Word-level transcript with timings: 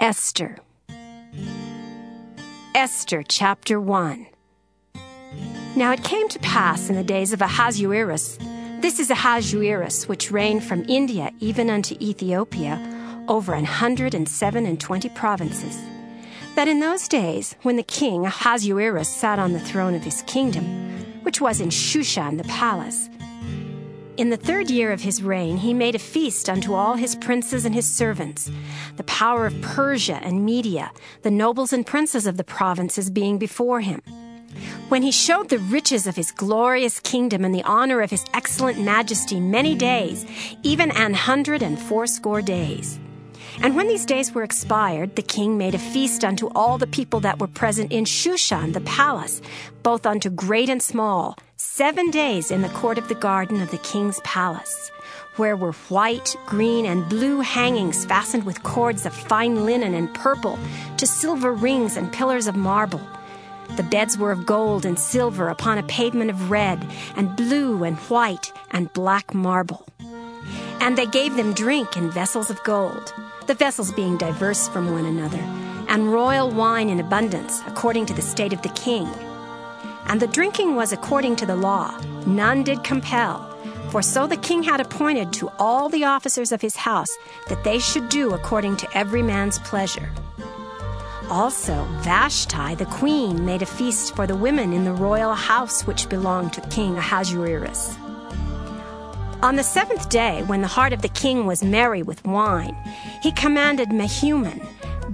Esther. 0.00 0.56
Esther 2.74 3.22
chapter 3.22 3.78
1. 3.78 4.26
Now 5.76 5.92
it 5.92 6.02
came 6.02 6.26
to 6.30 6.38
pass 6.38 6.88
in 6.88 6.96
the 6.96 7.04
days 7.04 7.34
of 7.34 7.42
Ahasuerus, 7.42 8.38
this 8.80 8.98
is 8.98 9.10
Ahasuerus, 9.10 10.08
which 10.08 10.30
reigned 10.30 10.64
from 10.64 10.88
India 10.88 11.30
even 11.40 11.68
unto 11.68 11.96
Ethiopia, 12.00 12.80
over 13.28 13.52
an 13.52 13.66
hundred 13.66 14.14
and 14.14 14.26
seven 14.26 14.64
and 14.64 14.80
twenty 14.80 15.10
provinces, 15.10 15.76
that 16.54 16.66
in 16.66 16.80
those 16.80 17.06
days, 17.06 17.54
when 17.60 17.76
the 17.76 17.82
king 17.82 18.24
Ahasuerus 18.24 19.06
sat 19.06 19.38
on 19.38 19.52
the 19.52 19.60
throne 19.60 19.94
of 19.94 20.02
his 20.02 20.22
kingdom, 20.22 20.64
which 21.24 21.42
was 21.42 21.60
in 21.60 21.68
Shushan 21.68 22.38
the 22.38 22.44
palace, 22.44 23.10
in 24.20 24.28
the 24.28 24.36
third 24.36 24.68
year 24.68 24.92
of 24.92 25.00
his 25.00 25.22
reign, 25.22 25.56
he 25.56 25.72
made 25.72 25.94
a 25.94 25.98
feast 25.98 26.50
unto 26.50 26.74
all 26.74 26.94
his 26.94 27.16
princes 27.16 27.64
and 27.64 27.74
his 27.74 27.88
servants, 27.88 28.50
the 28.96 29.04
power 29.04 29.46
of 29.46 29.58
Persia 29.62 30.20
and 30.22 30.44
Media, 30.44 30.92
the 31.22 31.30
nobles 31.30 31.72
and 31.72 31.86
princes 31.86 32.26
of 32.26 32.36
the 32.36 32.44
provinces 32.44 33.08
being 33.08 33.38
before 33.38 33.80
him. 33.80 34.02
When 34.90 35.00
he 35.00 35.10
showed 35.10 35.48
the 35.48 35.58
riches 35.58 36.06
of 36.06 36.16
his 36.16 36.32
glorious 36.32 37.00
kingdom 37.00 37.46
and 37.46 37.54
the 37.54 37.62
honor 37.62 38.02
of 38.02 38.10
his 38.10 38.26
excellent 38.34 38.78
majesty 38.78 39.40
many 39.40 39.74
days, 39.74 40.26
even 40.62 40.90
an 40.90 41.14
hundred 41.14 41.62
and 41.62 41.78
fourscore 41.78 42.42
days. 42.42 43.00
And 43.62 43.74
when 43.74 43.88
these 43.88 44.04
days 44.04 44.32
were 44.34 44.42
expired, 44.42 45.16
the 45.16 45.22
king 45.22 45.56
made 45.56 45.74
a 45.74 45.78
feast 45.78 46.26
unto 46.26 46.48
all 46.48 46.76
the 46.76 46.86
people 46.86 47.20
that 47.20 47.38
were 47.38 47.46
present 47.46 47.90
in 47.90 48.04
Shushan 48.04 48.74
the 48.74 48.82
palace, 48.82 49.40
both 49.82 50.04
unto 50.04 50.28
great 50.28 50.68
and 50.68 50.82
small, 50.82 51.38
seven 51.60 52.10
days 52.10 52.50
in 52.50 52.62
the 52.62 52.70
court 52.70 52.96
of 52.96 53.08
the 53.08 53.14
garden 53.14 53.60
of 53.60 53.70
the 53.70 53.78
king's 53.78 54.18
palace, 54.20 54.90
where 55.36 55.54
were 55.54 55.72
white, 55.90 56.34
green, 56.46 56.86
and 56.86 57.06
blue 57.10 57.40
hangings 57.40 58.06
fastened 58.06 58.44
with 58.44 58.62
cords 58.62 59.04
of 59.04 59.12
fine 59.12 59.66
linen 59.66 59.92
and 59.92 60.12
purple, 60.14 60.58
to 60.96 61.06
silver 61.06 61.52
rings 61.52 61.98
and 61.98 62.10
pillars 62.14 62.46
of 62.46 62.56
marble. 62.56 63.06
The 63.76 63.82
beds 63.82 64.16
were 64.16 64.32
of 64.32 64.46
gold 64.46 64.86
and 64.86 64.98
silver 64.98 65.48
upon 65.48 65.76
a 65.76 65.82
pavement 65.82 66.30
of 66.30 66.50
red, 66.50 66.82
and 67.14 67.36
blue, 67.36 67.84
and 67.84 67.98
white, 68.08 68.52
and 68.70 68.90
black 68.94 69.34
marble. 69.34 69.86
And 70.80 70.96
they 70.96 71.06
gave 71.06 71.36
them 71.36 71.52
drink 71.52 71.94
in 71.94 72.10
vessels 72.10 72.48
of 72.48 72.64
gold 72.64 73.12
the 73.46 73.54
vessels 73.54 73.92
being 73.92 74.16
diverse 74.16 74.68
from 74.68 74.92
one 74.92 75.04
another, 75.04 75.44
and 75.88 76.12
royal 76.12 76.50
wine 76.50 76.88
in 76.88 77.00
abundance, 77.00 77.60
according 77.66 78.06
to 78.06 78.14
the 78.14 78.22
state 78.22 78.52
of 78.52 78.62
the 78.62 78.68
king. 78.70 79.08
And 80.10 80.18
the 80.18 80.26
drinking 80.26 80.74
was 80.74 80.92
according 80.92 81.36
to 81.36 81.46
the 81.46 81.54
law, 81.54 81.96
none 82.26 82.64
did 82.64 82.82
compel. 82.82 83.46
For 83.90 84.02
so 84.02 84.26
the 84.26 84.36
king 84.36 84.64
had 84.64 84.80
appointed 84.80 85.32
to 85.34 85.52
all 85.56 85.88
the 85.88 86.02
officers 86.02 86.50
of 86.50 86.60
his 86.60 86.74
house 86.74 87.16
that 87.48 87.62
they 87.62 87.78
should 87.78 88.08
do 88.08 88.34
according 88.34 88.76
to 88.78 88.88
every 88.92 89.22
man's 89.22 89.60
pleasure. 89.60 90.10
Also, 91.30 91.84
Vashti 92.00 92.74
the 92.74 92.86
queen 92.86 93.46
made 93.46 93.62
a 93.62 93.66
feast 93.66 94.16
for 94.16 94.26
the 94.26 94.34
women 94.34 94.72
in 94.72 94.82
the 94.82 94.92
royal 94.92 95.34
house 95.34 95.86
which 95.86 96.08
belonged 96.08 96.52
to 96.54 96.60
King 96.62 96.96
Ahasuerus. 96.96 97.96
On 99.42 99.54
the 99.54 99.62
seventh 99.62 100.08
day, 100.08 100.42
when 100.48 100.60
the 100.60 100.66
heart 100.66 100.92
of 100.92 101.02
the 101.02 101.08
king 101.08 101.46
was 101.46 101.62
merry 101.62 102.02
with 102.02 102.24
wine, 102.24 102.76
he 103.22 103.30
commanded 103.30 103.90
Mehuman, 103.90 104.60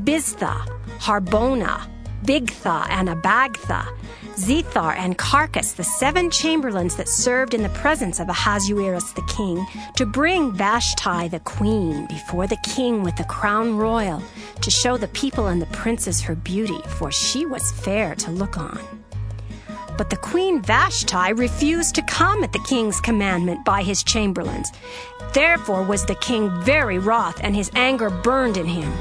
Biztha, 0.04 0.54
Harbona, 1.00 1.86
Bigtha, 2.26 2.86
and 2.90 3.08
Abagtha, 3.08 3.86
Zethar, 4.34 4.96
and 4.96 5.16
Carcas, 5.16 5.72
the 5.72 5.84
seven 5.84 6.28
chamberlains 6.28 6.96
that 6.96 7.08
served 7.08 7.54
in 7.54 7.62
the 7.62 7.68
presence 7.70 8.18
of 8.18 8.28
Ahasuerus 8.28 9.12
the 9.12 9.22
king, 9.22 9.64
to 9.94 10.04
bring 10.04 10.52
Vashti 10.52 11.28
the 11.28 11.40
queen 11.40 12.06
before 12.06 12.48
the 12.48 12.58
king 12.64 13.04
with 13.04 13.14
the 13.16 13.24
crown 13.24 13.76
royal, 13.76 14.20
to 14.60 14.70
show 14.70 14.96
the 14.96 15.08
people 15.08 15.46
and 15.46 15.62
the 15.62 15.66
princes 15.66 16.20
her 16.20 16.34
beauty, 16.34 16.80
for 16.98 17.12
she 17.12 17.46
was 17.46 17.70
fair 17.72 18.16
to 18.16 18.32
look 18.32 18.58
on. 18.58 18.80
But 19.96 20.10
the 20.10 20.16
queen 20.16 20.60
Vashti 20.60 21.32
refused 21.32 21.94
to 21.94 22.02
come 22.02 22.42
at 22.42 22.52
the 22.52 22.64
king's 22.68 23.00
commandment 23.00 23.64
by 23.64 23.82
his 23.82 24.02
chamberlains. 24.02 24.70
Therefore 25.32 25.82
was 25.82 26.04
the 26.04 26.16
king 26.16 26.50
very 26.62 26.98
wroth, 26.98 27.40
and 27.40 27.54
his 27.54 27.70
anger 27.74 28.10
burned 28.10 28.56
in 28.56 28.66
him. 28.66 28.92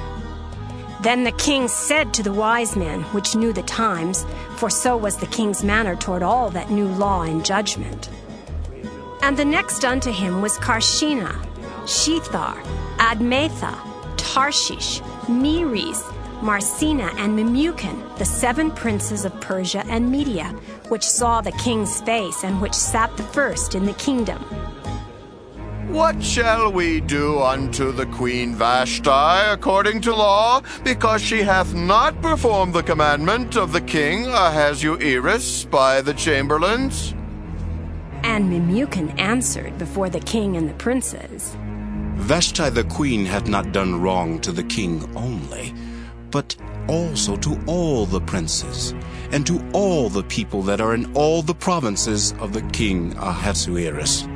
Then 1.05 1.23
the 1.23 1.33
king 1.33 1.67
said 1.67 2.15
to 2.15 2.23
the 2.23 2.33
wise 2.33 2.75
men, 2.75 3.03
which 3.13 3.35
knew 3.35 3.53
the 3.53 3.61
times, 3.61 4.25
for 4.57 4.71
so 4.71 4.97
was 4.97 5.17
the 5.17 5.27
king's 5.27 5.63
manner 5.63 5.95
toward 5.95 6.23
all 6.23 6.49
that 6.49 6.71
knew 6.71 6.87
law 6.87 7.21
and 7.21 7.45
judgment. 7.45 8.09
And 9.21 9.37
the 9.37 9.45
next 9.45 9.85
unto 9.85 10.11
him 10.11 10.41
was 10.41 10.57
Carshena, 10.57 11.31
Shethar, 11.83 12.59
Admatha, 12.97 13.77
Tarshish, 14.17 14.99
Meres, 15.29 16.03
Marsena, 16.41 17.11
and 17.19 17.37
Memucan, 17.37 18.17
the 18.17 18.25
seven 18.25 18.71
princes 18.71 19.25
of 19.25 19.41
Persia 19.41 19.83
and 19.87 20.11
Media, 20.11 20.45
which 20.87 21.07
saw 21.07 21.39
the 21.39 21.51
king's 21.51 22.01
face 22.01 22.43
and 22.43 22.59
which 22.59 22.73
sat 22.73 23.15
the 23.15 23.23
first 23.25 23.75
in 23.75 23.85
the 23.85 23.93
kingdom. 23.93 24.43
What 25.95 26.21
shall 26.21 26.73
we 26.73 26.99
do 26.99 27.39
unto 27.39 27.93
the 27.93 28.05
queen 28.07 28.53
Vashti 28.53 29.09
according 29.09 30.01
to 30.01 30.13
law, 30.13 30.61
because 30.83 31.21
she 31.21 31.41
hath 31.41 31.73
not 31.73 32.21
performed 32.21 32.73
the 32.73 32.83
commandment 32.83 33.55
of 33.55 33.71
the 33.71 33.79
king 33.79 34.25
uh, 34.27 34.49
Ahasuerus 34.49 35.63
by 35.63 36.01
the 36.01 36.13
chamberlains? 36.13 37.13
And 38.23 38.51
Memucan 38.51 39.17
answered 39.17 39.77
before 39.77 40.09
the 40.09 40.19
king 40.19 40.57
and 40.57 40.69
the 40.69 40.73
princes 40.73 41.55
Vashti 42.17 42.69
the 42.71 42.83
queen 42.83 43.25
hath 43.25 43.47
not 43.47 43.71
done 43.71 44.01
wrong 44.01 44.41
to 44.41 44.51
the 44.51 44.63
king 44.63 45.09
only 45.15 45.73
but 46.29 46.57
also 46.89 47.37
to 47.37 47.57
all 47.67 48.05
the 48.05 48.19
princes, 48.19 48.93
and 49.31 49.47
to 49.47 49.65
all 49.71 50.09
the 50.09 50.23
people 50.23 50.61
that 50.63 50.81
are 50.81 50.93
in 50.93 51.05
all 51.15 51.41
the 51.41 51.55
provinces 51.55 52.33
of 52.39 52.51
the 52.51 52.61
king 52.73 53.17
uh, 53.17 53.29
Ahasuerus. 53.29 54.27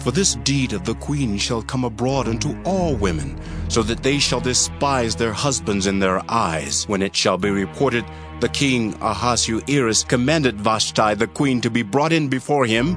For 0.00 0.12
this 0.12 0.36
deed 0.36 0.72
of 0.72 0.84
the 0.84 0.94
queen 0.94 1.36
shall 1.36 1.60
come 1.60 1.84
abroad 1.84 2.26
unto 2.26 2.56
all 2.64 2.94
women, 2.94 3.38
so 3.68 3.82
that 3.82 4.02
they 4.02 4.18
shall 4.18 4.40
despise 4.40 5.14
their 5.14 5.34
husbands 5.34 5.86
in 5.86 5.98
their 5.98 6.22
eyes, 6.30 6.88
when 6.88 7.02
it 7.02 7.14
shall 7.14 7.36
be 7.36 7.50
reported, 7.50 8.06
the 8.40 8.48
king 8.48 8.94
Ahasuerus 9.02 10.04
commanded 10.04 10.58
Vashti 10.58 11.14
the 11.14 11.26
queen 11.26 11.60
to 11.60 11.68
be 11.68 11.82
brought 11.82 12.14
in 12.14 12.28
before 12.28 12.64
him, 12.64 12.96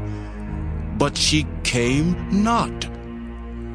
but 0.97 1.17
she 1.17 1.45
came 1.63 2.15
not. 2.31 2.71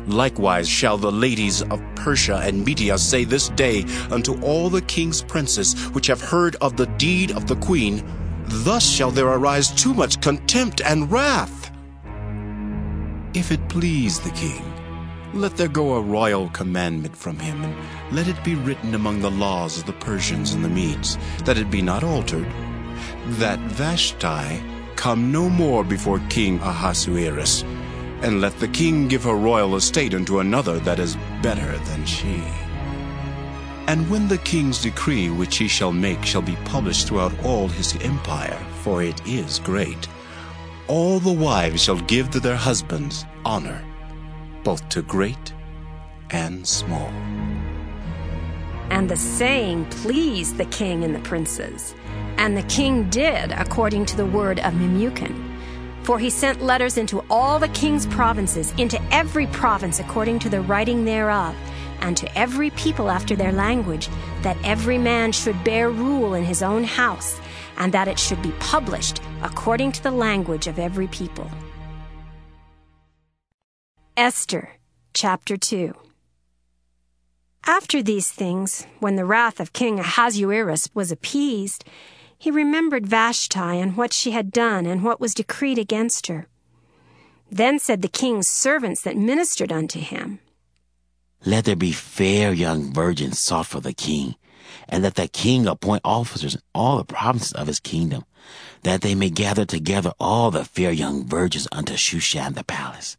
Likewise 0.07 0.67
shall 0.67 0.97
the 0.97 1.13
ladies 1.13 1.61
of 1.61 1.83
Persia 1.97 2.41
and 2.43 2.65
Media 2.65 2.97
say 2.97 3.25
this 3.25 3.51
day 3.51 3.85
unto 4.11 4.41
all 4.41 4.71
the 4.71 4.81
king's 4.81 5.23
princes 5.23 5.75
which 5.91 6.07
have 6.07 6.23
heard 6.23 6.57
of 6.63 6.79
the 6.79 6.87
deed 6.97 7.33
of 7.33 7.47
the 7.47 7.57
queen, 7.57 8.03
Thus 8.47 8.89
shall 8.89 9.11
there 9.11 9.29
arise 9.29 9.71
too 9.71 9.93
much 9.93 10.23
contempt 10.23 10.81
and 10.81 11.13
wrath. 11.13 11.58
If 13.35 13.53
it 13.53 13.69
please 13.69 14.19
the 14.19 14.31
king, 14.31 14.65
let 15.35 15.57
there 15.59 15.69
go 15.69 15.95
a 15.95 16.01
royal 16.01 16.49
commandment 16.49 17.15
from 17.15 17.39
him, 17.39 17.63
and 17.63 17.77
let 18.17 18.27
it 18.27 18.43
be 18.43 18.55
written 18.55 18.95
among 18.95 19.21
the 19.21 19.31
laws 19.31 19.77
of 19.77 19.85
the 19.85 19.93
Persians 19.93 20.55
and 20.55 20.65
the 20.65 20.69
Medes, 20.69 21.19
that 21.45 21.59
it 21.59 21.71
be 21.71 21.83
not 21.83 22.03
altered, 22.03 22.47
that 23.39 23.59
Vashti 23.59 24.63
come 24.97 25.31
no 25.31 25.51
more 25.51 25.85
before 25.85 26.21
King 26.31 26.59
Ahasuerus, 26.61 27.65
and 28.23 28.41
let 28.41 28.59
the 28.61 28.69
king 28.69 29.09
give 29.09 29.25
her 29.25 29.35
royal 29.35 29.77
estate 29.77 30.15
unto 30.15 30.41
another 30.41 30.79
that 30.81 30.99
is 30.99 31.17
better 31.43 31.77
than 31.85 32.07
she. 32.07 32.43
And 33.89 34.09
when 34.09 34.29
the 34.29 34.39
king's 34.39 34.81
decree 34.81 35.29
which 35.29 35.59
he 35.59 35.69
shall 35.69 35.93
make 35.93 36.25
shall 36.25 36.43
be 36.43 36.57
published 36.65 37.09
throughout 37.09 37.39
all 37.45 37.69
his 37.69 37.95
empire, 38.01 38.59
for 38.83 39.03
it 39.03 39.21
is 39.27 39.59
great, 39.59 40.09
all 40.89 41.21
the 41.21 41.33
wives 41.33 41.83
shall 41.83 42.01
give 42.01 42.31
to 42.31 42.41
their 42.41 42.57
husbands 42.57 43.25
honor, 43.45 43.85
both 44.65 44.89
to 44.89 45.03
great 45.03 45.55
and 46.31 46.67
small. 46.67 47.09
And 48.91 49.11
the 49.11 49.17
saying 49.17 49.85
pleased 49.87 50.57
the 50.57 50.65
king 50.65 51.05
and 51.05 51.15
the 51.15 51.21
princes. 51.21 51.95
And 52.39 52.57
the 52.57 52.63
king 52.63 53.09
did 53.11 53.53
according 53.53 54.07
to 54.07 54.17
the 54.17 54.27
word 54.27 54.61
of 54.61 54.73
Memucan. 54.73 55.45
For 56.05 56.19
he 56.19 56.31
sent 56.31 56.63
letters 56.63 56.97
into 56.97 57.23
all 57.29 57.59
the 57.59 57.69
king's 57.69 58.07
provinces, 58.07 58.73
into 58.79 59.01
every 59.13 59.47
province 59.49 60.01
according 60.01 60.39
to 60.41 60.49
the 60.49 60.63
writing 60.63 61.05
thereof, 61.05 61.55
and 62.01 62.17
to 62.17 62.39
every 62.39 62.71
people 62.71 63.11
after 63.11 63.37
their 63.37 63.53
language, 63.53 64.09
that 64.43 64.57
every 64.65 64.97
man 64.97 65.33
should 65.33 65.63
bear 65.65 65.91
rule 65.91 66.33
in 66.33 66.45
his 66.45 66.63
own 66.63 66.85
house, 66.85 67.39
and 67.79 67.95
that 67.95 68.09
it 68.09 68.19
should 68.19 68.43
be 68.43 68.53
published 68.61 69.23
according 69.43 69.93
to 69.93 70.03
the 70.03 70.11
language 70.11 70.67
of 70.67 70.79
every 70.79 71.07
people. 71.07 71.49
Esther 74.17 74.71
chapter 75.15 75.57
2 75.57 75.95
After 77.67 78.03
these 78.03 78.31
things, 78.31 78.87
when 78.99 79.17
the 79.17 79.25
wrath 79.25 79.61
of 79.61 79.73
King 79.73 79.99
Ahasuerus 80.01 80.91
was 80.93 81.11
appeased, 81.11 81.85
he 82.37 82.51
remembered 82.51 83.07
Vashti 83.07 83.59
and 83.59 83.97
what 83.97 84.13
she 84.13 84.33
had 84.33 84.53
done 84.53 84.87
and 84.87 85.03
what 85.03 85.21
was 85.21 85.35
decreed 85.35 85.79
against 85.79 86.27
her. 86.27 86.47
Then 87.51 87.79
said 87.79 88.03
the 88.03 88.09
king's 88.09 88.47
servants 88.47 89.03
that 89.03 89.17
ministered 89.17 89.73
unto 89.73 89.99
him, 89.99 90.39
Let 91.45 91.65
there 91.65 91.77
be 91.77 91.93
fair 91.93 92.53
young 92.53 92.93
virgins 92.93 93.39
sought 93.39 93.67
for 93.67 93.81
the 93.81 93.95
king, 93.95 94.37
and 94.89 95.03
let 95.03 95.17
the 95.17 95.29
king 95.29 95.67
appoint 95.67 96.03
officers 96.05 96.55
in 96.55 96.61
all 96.75 96.97
the 96.97 97.05
provinces 97.05 97.53
of 97.53 97.67
his 97.67 97.81
kingdom, 97.81 98.25
that 98.83 99.03
they 99.03 99.15
may 99.15 99.31
gather 99.31 99.65
together 99.65 100.13
all 100.19 100.51
the 100.51 100.65
fair 100.65 100.93
young 100.93 101.27
virgins 101.27 101.69
unto 101.73 101.95
Shushan 101.95 102.55
the 102.55 102.65
palace, 102.65 103.17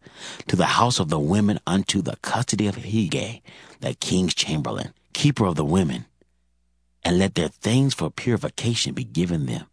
to 0.47 0.55
the 0.55 0.65
house 0.65 0.99
of 0.99 1.09
the 1.09 1.19
women 1.19 1.59
unto 1.67 2.01
the 2.01 2.17
custody 2.21 2.67
of 2.67 2.77
Hegai, 2.77 3.41
the 3.81 3.93
king's 3.93 4.33
chamberlain, 4.33 4.93
keeper 5.13 5.45
of 5.45 5.55
the 5.55 5.65
women. 5.65 6.05
And 7.03 7.17
let 7.17 7.35
their 7.35 7.47
things 7.47 7.93
for 7.93 8.09
purification 8.09 8.93
be 8.93 9.03
given 9.03 9.45
them, 9.45 9.67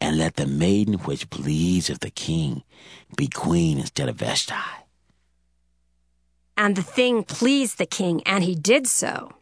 and 0.00 0.18
let 0.18 0.36
the 0.36 0.46
maiden 0.46 0.94
which 0.94 1.28
pleaseth 1.30 2.00
the 2.00 2.10
king 2.10 2.62
be 3.16 3.28
queen 3.28 3.78
instead 3.78 4.08
of 4.08 4.16
Vashti. 4.16 4.54
And 6.56 6.76
the 6.76 6.82
thing 6.82 7.24
pleased 7.24 7.78
the 7.78 7.86
king, 7.86 8.22
and 8.24 8.42
he 8.42 8.54
did 8.54 8.86
so. 8.86 9.32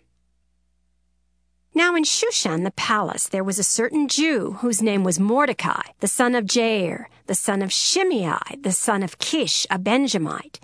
Now 1.76 1.96
in 1.96 2.04
Shushan 2.04 2.62
the 2.62 2.70
palace 2.70 3.26
there 3.26 3.42
was 3.42 3.58
a 3.58 3.64
certain 3.64 4.06
Jew 4.06 4.58
whose 4.60 4.80
name 4.80 5.02
was 5.02 5.18
Mordecai, 5.18 5.82
the 5.98 6.06
son 6.06 6.36
of 6.36 6.44
Jair, 6.44 7.06
the 7.26 7.34
son 7.34 7.62
of 7.62 7.72
Shimei, 7.72 8.38
the 8.60 8.70
son 8.70 9.02
of 9.02 9.18
Kish, 9.18 9.66
a 9.70 9.78
Benjamite, 9.78 10.60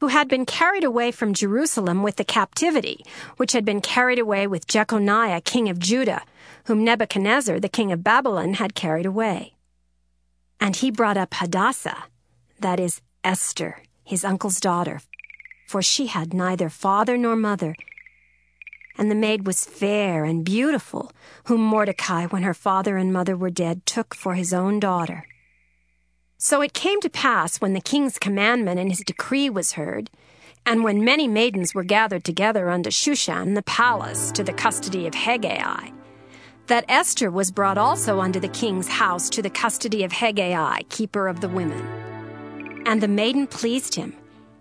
who 0.00 0.08
had 0.08 0.28
been 0.28 0.44
carried 0.44 0.84
away 0.84 1.12
from 1.12 1.32
Jerusalem 1.32 2.02
with 2.02 2.16
the 2.16 2.24
captivity, 2.24 3.02
which 3.38 3.52
had 3.52 3.64
been 3.64 3.80
carried 3.80 4.18
away 4.18 4.46
with 4.46 4.66
Jeconiah, 4.66 5.40
king 5.40 5.70
of 5.70 5.78
Judah, 5.78 6.22
whom 6.64 6.84
Nebuchadnezzar, 6.84 7.58
the 7.58 7.68
king 7.70 7.90
of 7.90 8.04
Babylon, 8.04 8.54
had 8.54 8.74
carried 8.74 9.06
away. 9.06 9.54
And 10.60 10.76
he 10.76 10.90
brought 10.90 11.16
up 11.16 11.32
Hadassah, 11.32 12.04
that 12.58 12.78
is, 12.78 13.00
Esther, 13.24 13.82
his 14.04 14.26
uncle's 14.26 14.60
daughter, 14.60 15.00
for 15.66 15.80
she 15.80 16.08
had 16.08 16.34
neither 16.34 16.68
father 16.68 17.16
nor 17.16 17.34
mother, 17.34 17.74
and 18.98 19.10
the 19.10 19.14
maid 19.14 19.46
was 19.46 19.64
fair 19.64 20.24
and 20.24 20.44
beautiful, 20.44 21.12
whom 21.44 21.60
Mordecai, 21.60 22.26
when 22.26 22.42
her 22.42 22.54
father 22.54 22.96
and 22.96 23.12
mother 23.12 23.36
were 23.36 23.50
dead, 23.50 23.86
took 23.86 24.14
for 24.14 24.34
his 24.34 24.52
own 24.52 24.80
daughter. 24.80 25.26
So 26.38 26.62
it 26.62 26.72
came 26.72 27.00
to 27.02 27.10
pass 27.10 27.60
when 27.60 27.74
the 27.74 27.80
king's 27.80 28.18
commandment 28.18 28.80
and 28.80 28.90
his 28.90 29.00
decree 29.00 29.50
was 29.50 29.72
heard, 29.72 30.10
and 30.64 30.84
when 30.84 31.04
many 31.04 31.28
maidens 31.28 31.74
were 31.74 31.84
gathered 31.84 32.24
together 32.24 32.70
unto 32.70 32.90
Shushan 32.90 33.54
the 33.54 33.62
palace 33.62 34.30
to 34.32 34.42
the 34.42 34.52
custody 34.52 35.06
of 35.06 35.14
Hegai, 35.14 35.92
that 36.66 36.84
Esther 36.88 37.30
was 37.30 37.50
brought 37.50 37.78
also 37.78 38.20
unto 38.20 38.38
the 38.38 38.48
king's 38.48 38.88
house 38.88 39.28
to 39.30 39.42
the 39.42 39.50
custody 39.50 40.04
of 40.04 40.12
Hegai, 40.12 40.88
keeper 40.88 41.26
of 41.28 41.40
the 41.40 41.48
women. 41.48 42.82
And 42.86 43.02
the 43.02 43.08
maiden 43.08 43.46
pleased 43.46 43.94
him, 43.94 44.14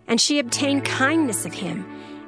and 0.08 0.20
she 0.20 0.40
obtained 0.40 0.86
kindness 0.86 1.46
of 1.46 1.54
him 1.54 1.86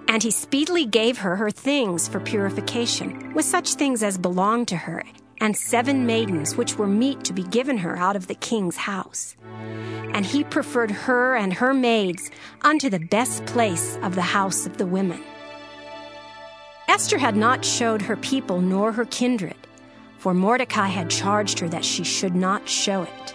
and 0.08 0.24
he 0.24 0.32
speedily 0.32 0.86
gave 0.86 1.20
her 1.20 1.36
her 1.36 1.52
things 1.52 2.08
for 2.08 2.20
purification, 2.20 3.34
with 3.34 3.46
such 3.46 3.76
things 3.76 4.04
as 4.04 4.18
belonged 4.18 4.68
to 4.68 4.76
her, 4.76 5.04
and 5.40 5.56
seven 5.56 6.06
maidens 6.06 6.56
which 6.56 6.78
were 6.78 6.88
meet 6.88 7.24
to 7.24 7.34
be 7.34 7.44
given 7.44 7.78
her 7.78 7.98
out 7.98 8.16
of 8.16 8.28
the 8.28 8.36
king's 8.36 8.78
house. 8.78 9.36
And 10.14 10.26
he 10.26 10.44
preferred 10.44 10.92
her 10.92 11.36
and 11.36 11.54
her 11.54 11.74
maids 11.74 12.30
unto 12.62 12.90
the 12.90 13.00
best 13.00 13.46
place 13.46 13.98
of 14.04 14.16
the 14.16 14.22
house 14.22 14.66
of 14.66 14.78
the 14.78 14.86
women. 14.86 15.24
Esther 16.88 17.18
had 17.18 17.36
not 17.38 17.64
showed 17.64 18.02
her 18.02 18.18
people 18.18 18.62
nor 18.62 18.92
her 18.92 19.06
kindred, 19.06 19.56
for 20.18 20.34
Mordecai 20.34 20.88
had 20.88 21.10
charged 21.10 21.60
her 21.60 21.70
that 21.70 21.86
she 21.86 22.04
should 22.04 22.36
not 22.36 22.68
show 22.68 23.04
it. 23.04 23.34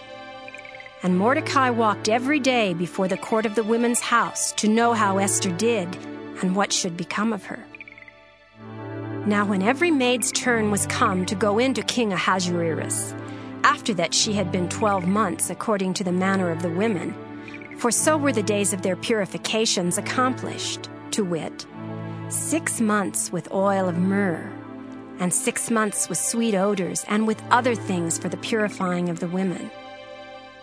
And 1.02 1.16
Mordecai 1.16 1.70
walked 1.70 2.08
every 2.08 2.38
day 2.38 2.74
before 2.74 3.08
the 3.08 3.16
court 3.16 3.46
of 3.46 3.54
the 3.54 3.64
women's 3.64 4.00
house 4.00 4.52
to 4.52 4.68
know 4.68 4.92
how 4.92 5.18
Esther 5.18 5.50
did 5.50 5.96
and 6.42 6.56
what 6.56 6.72
should 6.72 6.96
become 6.96 7.32
of 7.32 7.44
her. 7.44 7.64
Now, 9.26 9.44
when 9.44 9.62
every 9.62 9.90
maid's 9.90 10.30
turn 10.30 10.70
was 10.70 10.86
come 10.86 11.26
to 11.26 11.34
go 11.34 11.58
in 11.58 11.74
to 11.74 11.82
King 11.82 12.12
Ahasuerus, 12.12 13.14
after 13.64 13.92
that 13.94 14.14
she 14.14 14.32
had 14.32 14.52
been 14.52 14.68
twelve 14.68 15.06
months 15.06 15.50
according 15.50 15.94
to 15.94 16.04
the 16.04 16.12
manner 16.12 16.50
of 16.50 16.62
the 16.62 16.70
women, 16.70 17.14
for 17.78 17.90
so 17.90 18.16
were 18.16 18.32
the 18.32 18.42
days 18.42 18.72
of 18.72 18.82
their 18.82 18.96
purifications 18.96 19.98
accomplished, 19.98 20.88
to 21.10 21.24
wit, 21.24 21.66
six 22.28 22.80
months 22.80 23.32
with 23.32 23.52
oil 23.52 23.88
of 23.88 23.98
myrrh, 23.98 24.52
and 25.18 25.34
six 25.34 25.70
months 25.70 26.08
with 26.08 26.18
sweet 26.18 26.54
odors, 26.54 27.04
and 27.08 27.26
with 27.26 27.42
other 27.50 27.74
things 27.74 28.18
for 28.18 28.28
the 28.28 28.36
purifying 28.36 29.08
of 29.08 29.18
the 29.18 29.28
women. 29.28 29.70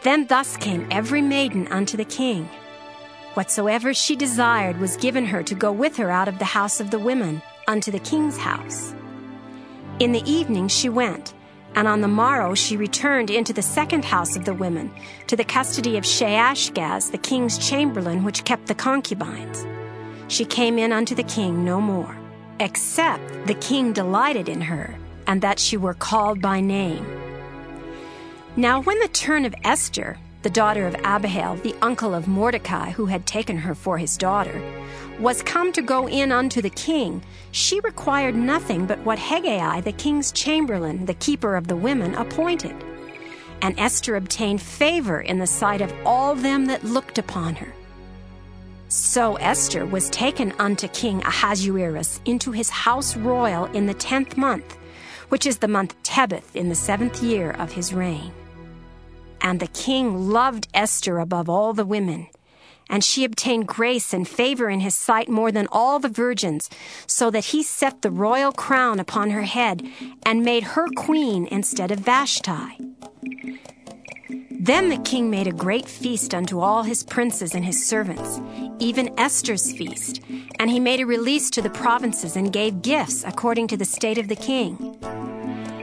Then 0.03 0.27
thus 0.27 0.55
came 0.57 0.87
every 0.91 1.21
maiden 1.21 1.67
unto 1.67 1.97
the 1.97 2.05
king 2.05 2.49
Whatsoever 3.33 3.95
she 3.95 4.15
desired 4.15 4.79
was 4.79 4.95
given 4.95 5.25
her 5.25 5.41
to 5.41 5.55
go 5.55 5.71
with 5.71 5.97
her 5.97 6.11
out 6.11 6.27
of 6.27 6.37
the 6.37 6.45
house 6.45 6.79
of 6.79 6.91
the 6.91 6.99
women 6.99 7.41
unto 7.67 7.89
the 7.89 7.99
king's 7.99 8.37
house. 8.37 8.93
In 9.99 10.11
the 10.11 10.21
evening 10.29 10.67
she 10.67 10.87
went, 10.87 11.33
and 11.73 11.87
on 11.87 12.01
the 12.01 12.07
morrow 12.07 12.53
she 12.53 12.77
returned 12.77 13.31
into 13.31 13.51
the 13.51 13.63
second 13.63 14.05
house 14.05 14.35
of 14.35 14.45
the 14.45 14.53
women, 14.53 14.91
to 15.25 15.35
the 15.35 15.43
custody 15.43 15.97
of 15.97 16.03
Shaashgaz, 16.03 17.11
the 17.11 17.17
king's 17.17 17.57
chamberlain, 17.57 18.23
which 18.23 18.45
kept 18.45 18.67
the 18.67 18.75
concubines. 18.75 19.65
She 20.27 20.45
came 20.45 20.77
in 20.77 20.91
unto 20.91 21.15
the 21.15 21.23
king 21.23 21.65
no 21.65 21.81
more, 21.81 22.15
except 22.59 23.47
the 23.47 23.55
king 23.55 23.93
delighted 23.93 24.47
in 24.47 24.61
her, 24.61 24.95
and 25.25 25.41
that 25.41 25.57
she 25.57 25.75
were 25.75 25.95
called 25.95 26.39
by 26.39 26.61
name. 26.61 27.03
Now 28.55 28.81
when 28.81 28.99
the 28.99 29.07
turn 29.07 29.45
of 29.45 29.55
Esther, 29.63 30.17
the 30.43 30.49
daughter 30.49 30.85
of 30.85 30.95
Abihail, 31.05 31.55
the 31.55 31.75
uncle 31.81 32.13
of 32.13 32.27
Mordecai, 32.27 32.91
who 32.91 33.05
had 33.05 33.25
taken 33.25 33.57
her 33.57 33.73
for 33.73 33.97
his 33.97 34.17
daughter, 34.17 34.61
was 35.17 35.41
come 35.41 35.71
to 35.71 35.81
go 35.81 36.07
in 36.09 36.33
unto 36.33 36.61
the 36.61 36.69
king, 36.69 37.23
she 37.51 37.79
required 37.79 38.35
nothing 38.35 38.85
but 38.85 38.99
what 38.99 39.17
Hegai, 39.17 39.81
the 39.83 39.93
king's 39.93 40.33
chamberlain, 40.33 41.05
the 41.05 41.13
keeper 41.13 41.55
of 41.55 41.67
the 41.67 41.77
women, 41.77 42.13
appointed. 42.15 42.75
And 43.61 43.79
Esther 43.79 44.17
obtained 44.17 44.61
favor 44.61 45.21
in 45.21 45.39
the 45.39 45.47
sight 45.47 45.79
of 45.79 45.93
all 46.05 46.35
them 46.35 46.65
that 46.65 46.83
looked 46.83 47.17
upon 47.17 47.55
her. 47.55 47.73
So 48.89 49.37
Esther 49.37 49.85
was 49.85 50.09
taken 50.09 50.51
unto 50.59 50.89
King 50.89 51.23
Ahasuerus 51.23 52.19
into 52.25 52.51
his 52.51 52.69
house 52.69 53.15
royal 53.15 53.65
in 53.67 53.85
the 53.85 53.93
tenth 53.93 54.35
month, 54.35 54.77
which 55.29 55.45
is 55.45 55.59
the 55.59 55.69
month 55.69 55.95
Tebeth 56.03 56.53
in 56.53 56.67
the 56.67 56.75
seventh 56.75 57.23
year 57.23 57.51
of 57.51 57.71
his 57.71 57.93
reign. 57.93 58.33
And 59.43 59.59
the 59.59 59.67
king 59.67 60.29
loved 60.29 60.69
Esther 60.73 61.19
above 61.19 61.49
all 61.49 61.73
the 61.73 61.85
women. 61.85 62.27
And 62.89 63.03
she 63.03 63.25
obtained 63.25 63.67
grace 63.67 64.13
and 64.13 64.27
favor 64.27 64.69
in 64.69 64.79
his 64.79 64.95
sight 64.95 65.29
more 65.29 65.51
than 65.51 65.67
all 65.71 65.99
the 65.99 66.09
virgins, 66.09 66.69
so 67.05 67.29
that 67.29 67.45
he 67.45 67.61
set 67.61 68.01
the 68.01 68.11
royal 68.11 68.51
crown 68.51 68.99
upon 68.99 69.31
her 69.31 69.43
head 69.43 69.85
and 70.25 70.43
made 70.43 70.63
her 70.63 70.87
queen 70.95 71.47
instead 71.51 71.91
of 71.91 71.99
Vashti. 71.99 72.79
Then 74.49 74.87
the 74.87 74.97
king 75.03 75.29
made 75.29 75.47
a 75.47 75.51
great 75.51 75.89
feast 75.89 76.33
unto 76.33 76.61
all 76.61 76.83
his 76.83 77.03
princes 77.03 77.53
and 77.53 77.65
his 77.65 77.85
servants, 77.85 78.39
even 78.79 79.13
Esther's 79.19 79.73
feast, 79.73 80.21
and 80.57 80.69
he 80.69 80.79
made 80.79 81.01
a 81.01 81.05
release 81.05 81.49
to 81.49 81.61
the 81.61 81.69
provinces 81.69 82.37
and 82.37 82.53
gave 82.53 82.81
gifts 82.81 83.25
according 83.25 83.67
to 83.67 83.77
the 83.77 83.83
state 83.83 84.17
of 84.17 84.29
the 84.29 84.37
king. 84.37 84.97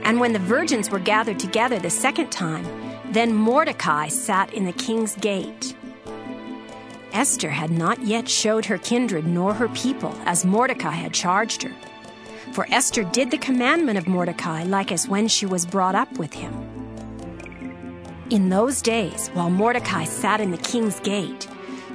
And 0.03 0.19
when 0.19 0.33
the 0.33 0.39
virgins 0.39 0.89
were 0.89 0.97
gathered 0.97 1.37
together 1.39 1.77
the 1.77 1.91
second 1.91 2.31
time, 2.31 2.65
then 3.11 3.33
Mordecai 3.33 4.07
sat 4.07 4.53
in 4.53 4.65
the 4.65 4.71
king's 4.73 5.15
gate. 5.15 5.75
Esther 7.11 7.49
had 7.49 7.69
not 7.69 8.01
yet 8.01 8.29
showed 8.29 8.65
her 8.65 8.77
kindred 8.77 9.27
nor 9.27 9.53
her 9.53 9.67
people, 9.69 10.15
as 10.25 10.45
Mordecai 10.45 10.91
had 10.91 11.13
charged 11.13 11.63
her. 11.63 11.73
For 12.53 12.65
Esther 12.71 13.03
did 13.03 13.31
the 13.31 13.37
commandment 13.37 13.97
of 13.97 14.07
Mordecai 14.07 14.63
like 14.63 14.91
as 14.91 15.07
when 15.07 15.27
she 15.27 15.45
was 15.45 15.65
brought 15.65 15.95
up 15.95 16.17
with 16.17 16.33
him. 16.33 16.53
In 18.29 18.47
those 18.47 18.81
days, 18.81 19.27
while 19.29 19.49
Mordecai 19.49 20.05
sat 20.05 20.39
in 20.39 20.51
the 20.51 20.57
king's 20.57 21.01
gate, 21.01 21.49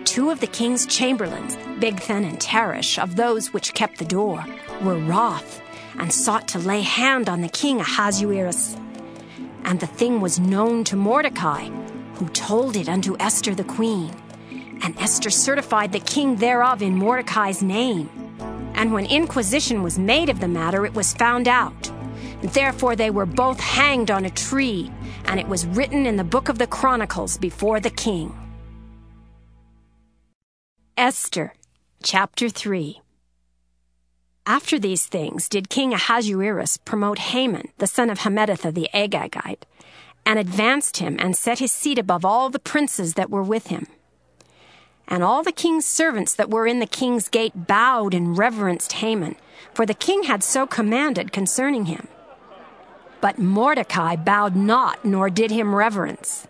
two 0.04 0.28
of 0.30 0.40
the 0.40 0.46
king's 0.46 0.86
chamberlains, 0.86 1.56
Bigthan 1.80 2.28
and 2.28 2.38
Teresh, 2.38 3.02
of 3.02 3.16
those 3.16 3.54
which 3.54 3.72
kept 3.72 3.98
the 3.98 4.04
door, 4.04 4.44
were 4.82 4.98
wroth 4.98 5.62
and 5.98 6.12
sought 6.12 6.46
to 6.48 6.58
lay 6.58 6.82
hand 6.82 7.30
on 7.30 7.40
the 7.40 7.48
king 7.48 7.80
Ahasuerus 7.80 8.76
and 9.66 9.80
the 9.80 9.86
thing 9.86 10.20
was 10.20 10.38
known 10.38 10.84
to 10.84 10.96
Mordecai, 10.96 11.68
who 12.14 12.28
told 12.28 12.76
it 12.76 12.88
unto 12.88 13.16
Esther 13.18 13.54
the 13.54 13.64
queen. 13.64 14.14
And 14.82 14.96
Esther 14.98 15.28
certified 15.28 15.92
the 15.92 15.98
king 16.00 16.36
thereof 16.36 16.82
in 16.82 16.94
Mordecai's 16.94 17.62
name. 17.62 18.08
And 18.74 18.92
when 18.92 19.06
inquisition 19.06 19.82
was 19.82 19.98
made 19.98 20.28
of 20.28 20.38
the 20.38 20.48
matter, 20.48 20.86
it 20.86 20.94
was 20.94 21.14
found 21.14 21.48
out. 21.48 21.90
And 22.42 22.50
therefore 22.50 22.94
they 22.94 23.10
were 23.10 23.26
both 23.26 23.58
hanged 23.58 24.10
on 24.10 24.24
a 24.24 24.30
tree, 24.30 24.90
and 25.24 25.40
it 25.40 25.48
was 25.48 25.66
written 25.66 26.06
in 26.06 26.16
the 26.16 26.24
book 26.24 26.48
of 26.48 26.58
the 26.58 26.66
Chronicles 26.68 27.36
before 27.36 27.80
the 27.80 27.90
king. 27.90 28.34
Esther, 30.96 31.52
chapter 32.02 32.48
3. 32.48 33.00
After 34.48 34.78
these 34.78 35.06
things 35.06 35.48
did 35.48 35.68
King 35.68 35.92
Ahasuerus 35.92 36.76
promote 36.76 37.18
Haman, 37.18 37.68
the 37.78 37.88
son 37.88 38.10
of 38.10 38.20
Hammedatha 38.20 38.72
the 38.72 38.88
Agagite, 38.94 39.64
and 40.24 40.38
advanced 40.38 40.98
him 40.98 41.16
and 41.18 41.36
set 41.36 41.58
his 41.58 41.72
seat 41.72 41.98
above 41.98 42.24
all 42.24 42.48
the 42.48 42.60
princes 42.60 43.14
that 43.14 43.28
were 43.28 43.42
with 43.42 43.66
him. 43.66 43.88
And 45.08 45.24
all 45.24 45.42
the 45.42 45.50
king's 45.50 45.84
servants 45.84 46.32
that 46.34 46.48
were 46.48 46.64
in 46.64 46.78
the 46.78 46.86
king's 46.86 47.28
gate 47.28 47.66
bowed 47.66 48.14
and 48.14 48.38
reverenced 48.38 48.92
Haman, 48.94 49.34
for 49.74 49.84
the 49.84 49.94
king 49.94 50.22
had 50.24 50.44
so 50.44 50.64
commanded 50.64 51.32
concerning 51.32 51.86
him. 51.86 52.06
But 53.20 53.40
Mordecai 53.40 54.14
bowed 54.14 54.54
not, 54.54 55.04
nor 55.04 55.28
did 55.28 55.50
him 55.50 55.74
reverence. 55.74 56.46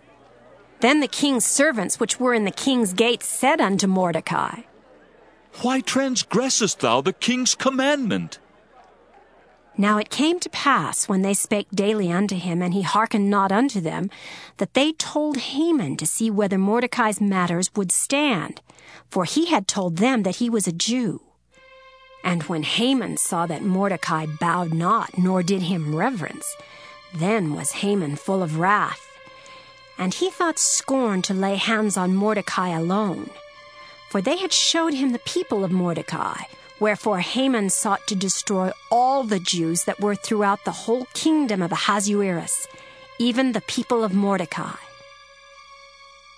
Then 0.81 0.99
the 0.99 1.07
king's 1.07 1.45
servants 1.45 1.99
which 1.99 2.19
were 2.19 2.35
in 2.35 2.45
the 2.45 2.51
king's 2.51 2.93
gate 2.93 3.23
said 3.23 3.59
unto 3.59 3.87
Mordecai, 3.87 4.61
Why 5.61 5.81
transgressest 5.81 6.79
thou 6.79 7.01
the 7.01 7.13
king's 7.13 7.55
commandment? 7.55 8.37
Now 9.75 9.97
it 9.97 10.11
came 10.11 10.39
to 10.39 10.49
pass, 10.49 11.09
when 11.09 11.23
they 11.23 11.33
spake 11.33 11.67
daily 11.73 12.11
unto 12.11 12.35
him, 12.35 12.61
and 12.61 12.73
he 12.73 12.83
hearkened 12.83 13.29
not 13.29 13.51
unto 13.51 13.81
them, 13.81 14.09
that 14.57 14.75
they 14.75 14.93
told 14.93 15.37
Haman 15.37 15.97
to 15.97 16.05
see 16.05 16.29
whether 16.29 16.57
Mordecai's 16.57 17.19
matters 17.19 17.71
would 17.75 17.91
stand, 17.91 18.61
for 19.09 19.25
he 19.25 19.47
had 19.47 19.67
told 19.67 19.97
them 19.97 20.23
that 20.23 20.37
he 20.37 20.49
was 20.49 20.67
a 20.67 20.71
Jew. 20.71 21.21
And 22.23 22.43
when 22.43 22.63
Haman 22.63 23.17
saw 23.17 23.45
that 23.47 23.63
Mordecai 23.63 24.25
bowed 24.25 24.73
not, 24.73 25.17
nor 25.17 25.41
did 25.41 25.63
him 25.63 25.95
reverence, 25.95 26.55
then 27.13 27.55
was 27.55 27.71
Haman 27.83 28.15
full 28.15 28.43
of 28.43 28.59
wrath. 28.59 29.07
And 29.97 30.13
he 30.13 30.29
thought 30.29 30.59
scorn 30.59 31.21
to 31.23 31.33
lay 31.33 31.55
hands 31.55 31.97
on 31.97 32.15
Mordecai 32.15 32.69
alone. 32.69 33.29
For 34.09 34.21
they 34.21 34.37
had 34.37 34.53
showed 34.53 34.93
him 34.93 35.11
the 35.11 35.19
people 35.19 35.63
of 35.63 35.71
Mordecai, 35.71 36.43
Wherefore 36.79 37.19
Haman 37.19 37.71
sought 37.71 38.05
to 38.07 38.15
destroy 38.15 38.71
all 38.91 39.23
the 39.23 39.39
Jews 39.39 39.85
that 39.85 39.99
were 39.99 40.15
throughout 40.15 40.63
the 40.63 40.71
whole 40.71 41.07
kingdom 41.13 41.61
of 41.61 41.71
Ahasuerus, 41.71 42.67
even 43.17 43.51
the 43.51 43.61
people 43.61 44.03
of 44.03 44.13
Mordecai. 44.13 44.75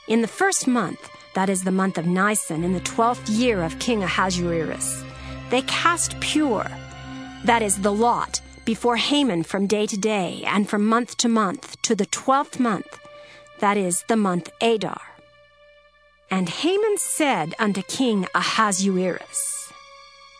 In 0.08 0.22
the 0.22 0.28
first 0.28 0.66
month, 0.66 1.10
that 1.34 1.50
is 1.50 1.64
the 1.64 1.72
month 1.72 1.98
of 1.98 2.06
Nisan, 2.06 2.64
in 2.64 2.74
the 2.74 2.80
twelfth 2.80 3.30
year 3.30 3.62
of 3.64 3.80
King 3.80 4.02
Ahasuerus, 4.02 5.04
they 5.50 5.62
cast 5.64 6.20
Pur, 6.22 6.66
that 7.44 7.62
is 7.62 7.82
the 7.82 7.92
lot, 7.92 8.42
before 8.66 8.98
Haman 8.98 9.44
from 9.44 9.68
day 9.68 9.86
to 9.88 9.98
day, 9.98 10.44
and 10.48 10.70
from 10.70 10.86
month 10.86 11.18
to 11.18 11.28
month, 11.28 11.82
to 11.82 11.96
the 11.96 12.06
twelfth 12.06 12.60
month, 12.60 13.00
that 13.60 13.78
is 13.78 14.04
the 14.08 14.16
month 14.16 14.50
Adar. 14.62 15.02
And 16.32 16.48
Haman 16.50 16.98
said 16.98 17.56
unto 17.60 17.82
King 17.82 18.28
Ahasuerus, 18.36 19.60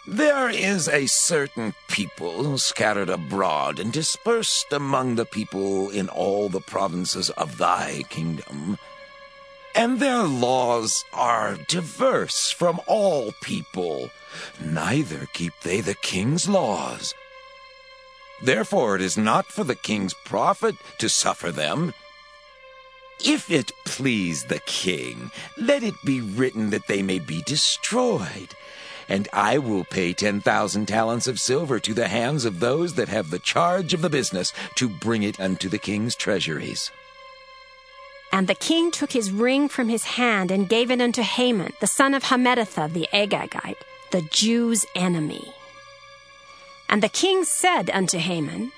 there 0.08 0.50
is 0.50 0.88
a 0.88 1.06
certain 1.06 1.76
people 1.88 2.58
scattered 2.58 3.10
abroad 3.10 3.80
and 3.80 3.94
dispersed 3.94 4.74
among 4.74 5.16
the 5.16 5.26
people 5.26 5.92
in 5.92 6.10
all 6.10 6.50
the 6.50 6.62
provinces 6.62 7.30
of 7.32 7.60
thy 7.60 8.04
kingdom. 8.10 8.80
And 9.76 10.00
their 10.00 10.24
laws 10.24 11.06
are 11.14 11.60
diverse 11.68 12.50
from 12.50 12.82
all 12.88 13.34
people, 13.44 14.10
neither 14.60 15.28
keep 15.34 15.54
they 15.62 15.82
the 15.82 15.94
king's 15.94 16.50
laws. 16.50 17.14
Therefore 18.42 18.96
it 18.96 19.02
is 19.02 19.16
not 19.16 19.46
for 19.46 19.64
the 19.64 19.76
king's 19.76 20.16
profit 20.26 20.76
to 20.98 21.08
suffer 21.08 21.52
them. 21.52 21.94
If 23.24 23.52
it 23.52 23.72
please 23.86 24.46
the 24.46 24.60
king, 24.60 25.32
let 25.58 25.84
it 25.84 25.96
be 26.06 26.22
written 26.22 26.70
that 26.70 26.88
they 26.88 27.02
may 27.02 27.20
be 27.20 27.42
destroyed 27.44 28.56
and 29.10 29.28
I 29.34 29.58
will 29.58 29.84
pay 29.84 30.14
10,000 30.14 30.86
talents 30.86 31.28
of 31.28 31.40
silver 31.40 31.80
to 31.80 31.94
the 31.94 32.08
hands 32.08 32.46
of 32.46 32.60
those 32.60 32.94
that 32.94 33.10
have 33.10 33.32
the 33.32 33.40
charge 33.40 33.94
of 33.94 34.02
the 34.02 34.10
business 34.10 34.54
to 34.76 34.88
bring 34.88 35.24
it 35.24 35.40
unto 35.40 35.68
the 35.68 35.80
king's 35.80 36.16
treasuries. 36.16 36.92
And 38.32 38.48
the 38.48 38.56
king 38.56 38.92
took 38.92 39.12
his 39.12 39.32
ring 39.32 39.68
from 39.68 39.90
his 39.90 40.04
hand 40.04 40.52
and 40.52 40.70
gave 40.70 40.92
it 40.92 41.02
unto 41.02 41.24
Haman, 41.24 41.74
the 41.82 41.88
son 41.88 42.14
of 42.14 42.26
Hammedatha 42.26 42.94
the 42.94 43.08
Agagite, 43.12 43.82
the 44.12 44.22
Jews' 44.22 44.86
enemy. 44.94 45.52
And 46.88 47.02
the 47.02 47.10
king 47.10 47.44
said 47.44 47.90
unto 47.90 48.20
Haman, 48.20 48.72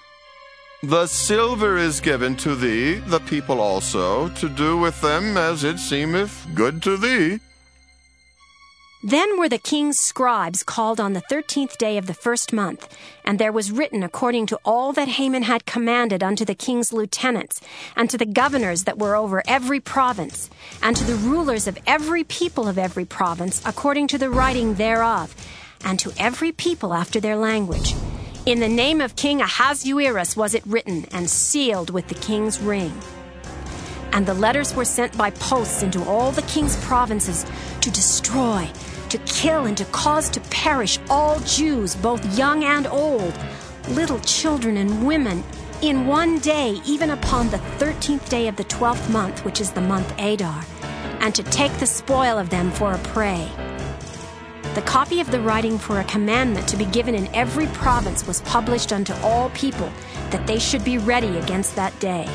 The 0.84 1.06
silver 1.06 1.78
is 1.78 2.00
given 2.00 2.36
to 2.38 2.56
thee, 2.56 2.96
the 2.96 3.20
people 3.20 3.62
also, 3.62 4.30
to 4.30 4.50
do 4.50 4.78
with 4.78 5.00
them 5.02 5.38
as 5.38 5.64
it 5.64 5.78
seemeth 5.78 6.48
good 6.56 6.82
to 6.82 6.98
thee. 6.98 7.40
Then 9.04 9.38
were 9.38 9.50
the 9.50 9.60
king's 9.60 10.00
scribes 10.00 10.64
called 10.64 11.00
on 11.00 11.14
the 11.14 11.22
thirteenth 11.22 11.78
day 11.78 12.00
of 12.00 12.08
the 12.08 12.16
first 12.16 12.52
month, 12.52 12.88
and 13.24 13.38
there 13.38 13.52
was 13.52 13.72
written 13.72 14.02
according 14.02 14.48
to 14.48 14.60
all 14.66 14.92
that 14.94 15.08
Haman 15.08 15.44
had 15.44 15.68
commanded 15.68 16.24
unto 16.24 16.46
the 16.46 16.56
king's 16.56 16.92
lieutenants, 16.92 17.62
and 17.96 18.10
to 18.10 18.18
the 18.18 18.26
governors 18.26 18.86
that 18.86 18.98
were 18.98 19.16
over 19.16 19.44
every 19.48 19.80
province, 19.80 20.50
and 20.82 20.96
to 20.98 21.04
the 21.04 21.16
rulers 21.16 21.68
of 21.68 21.78
every 21.86 22.24
people 22.24 22.68
of 22.68 22.80
every 22.80 23.06
province, 23.06 23.62
according 23.68 24.08
to 24.08 24.18
the 24.18 24.32
writing 24.32 24.74
thereof, 24.76 25.36
and 25.84 26.00
to 26.00 26.12
every 26.18 26.52
people 26.52 26.92
after 26.94 27.20
their 27.20 27.36
language. 27.36 27.94
In 28.44 28.60
the 28.60 28.68
name 28.68 29.02
of 29.02 29.16
King 29.16 29.40
Ahasuerus 29.40 30.36
was 30.36 30.56
it 30.56 30.66
written, 30.66 31.06
and 31.12 31.30
sealed 31.30 31.92
with 31.92 32.08
the 32.08 32.16
king's 32.16 32.60
ring. 32.60 32.92
And 34.14 34.26
the 34.26 34.34
letters 34.34 34.74
were 34.74 34.84
sent 34.84 35.16
by 35.16 35.30
posts 35.30 35.84
into 35.84 36.04
all 36.06 36.32
the 36.32 36.42
king's 36.44 36.76
provinces 36.84 37.46
to 37.82 37.92
destroy 37.92 38.68
to 39.10 39.18
kill 39.20 39.66
and 39.66 39.78
to 39.78 39.86
cause 39.86 40.28
to 40.30 40.40
perish 40.50 40.98
all 41.10 41.40
Jews, 41.42 41.96
both 41.96 42.38
young 42.38 42.64
and 42.64 42.88
old, 42.88 43.38
little 43.90 44.20
children 44.22 44.78
and 44.78 45.06
women, 45.06 45.44
in 45.84 46.08
one 46.08 46.40
day, 46.40 46.82
even 46.86 47.12
upon 47.12 47.50
the 47.50 47.58
thirteenth 47.78 48.28
day 48.30 48.48
of 48.48 48.56
the 48.56 48.64
twelfth 48.64 49.08
month, 49.10 49.46
which 49.46 49.62
is 49.62 49.72
the 49.72 49.82
month 49.82 50.12
Adar, 50.18 50.64
and 51.20 51.36
to 51.36 51.44
take 51.44 51.74
the 51.74 51.86
spoil 51.86 52.40
of 52.40 52.50
them 52.50 52.72
for 52.72 52.94
a 52.94 52.98
prey. 53.00 53.52
The 54.76 54.82
copy 54.84 55.20
of 55.20 55.32
the 55.32 55.42
writing 55.42 55.78
for 55.78 56.00
a 56.00 56.04
commandment 56.06 56.68
to 56.70 56.78
be 56.78 56.86
given 56.86 57.16
in 57.16 57.28
every 57.36 57.68
province 57.68 58.26
was 58.26 58.42
published 58.42 58.94
unto 58.94 59.14
all 59.24 59.50
people, 59.52 59.92
that 60.30 60.48
they 60.48 60.60
should 60.60 60.84
be 60.84 60.98
ready 60.98 61.38
against 61.38 61.76
that 61.76 61.98
day. 62.00 62.26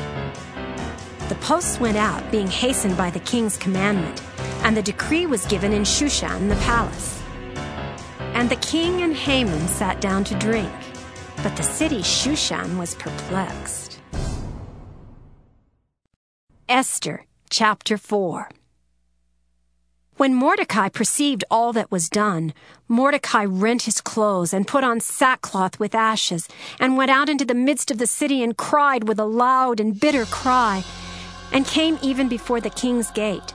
The 1.29 1.35
posts 1.35 1.79
went 1.79 1.97
out, 1.97 2.31
being 2.31 2.47
hastened 2.47 2.95
by 2.95 3.09
the 3.09 3.19
king's 3.19 3.57
commandment 3.57 4.21
and 4.67 4.75
the 4.75 4.81
decree 4.81 5.25
was 5.25 5.45
given 5.45 5.71
in 5.71 5.83
Shushan 5.83 6.49
the 6.49 6.55
palace. 6.57 7.21
And 8.33 8.49
the 8.49 8.57
king 8.57 9.01
and 9.01 9.15
Haman 9.15 9.67
sat 9.67 10.01
down 10.01 10.25
to 10.25 10.35
drink, 10.35 10.71
but 11.41 11.55
the 11.55 11.63
city 11.63 12.01
Shushan 12.01 12.77
was 12.77 12.93
perplexed. 12.95 14.01
Esther 16.67 17.25
chapter 17.49 17.97
4 17.97 18.49
When 20.17 20.33
Mordecai 20.33 20.89
perceived 20.89 21.43
all 21.49 21.73
that 21.73 21.91
was 21.91 22.09
done, 22.09 22.53
Mordecai 22.87 23.45
rent 23.45 23.83
his 23.83 24.01
clothes 24.01 24.53
and 24.53 24.67
put 24.67 24.83
on 24.83 24.99
sackcloth 24.99 25.79
with 25.79 25.95
ashes, 25.95 26.47
and 26.79 26.97
went 26.97 27.11
out 27.11 27.29
into 27.29 27.45
the 27.45 27.53
midst 27.53 27.91
of 27.91 27.99
the 27.99 28.07
city 28.07 28.43
and 28.43 28.57
cried 28.57 29.07
with 29.07 29.19
a 29.19 29.25
loud 29.25 29.79
and 29.79 29.99
bitter 29.99 30.25
cry, 30.25 30.83
and 31.51 31.65
came 31.65 31.99
even 32.01 32.27
before 32.27 32.59
the 32.59 32.69
king's 32.69 33.11
gate 33.11 33.53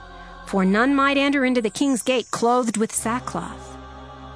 for 0.53 0.63
none 0.63 0.93
might 0.93 1.17
enter 1.17 1.43
into 1.43 1.63
the 1.63 1.69
king's 1.71 2.03
gate 2.03 2.29
clothed 2.29 2.77
with 2.77 2.93
sackcloth. 2.93 3.75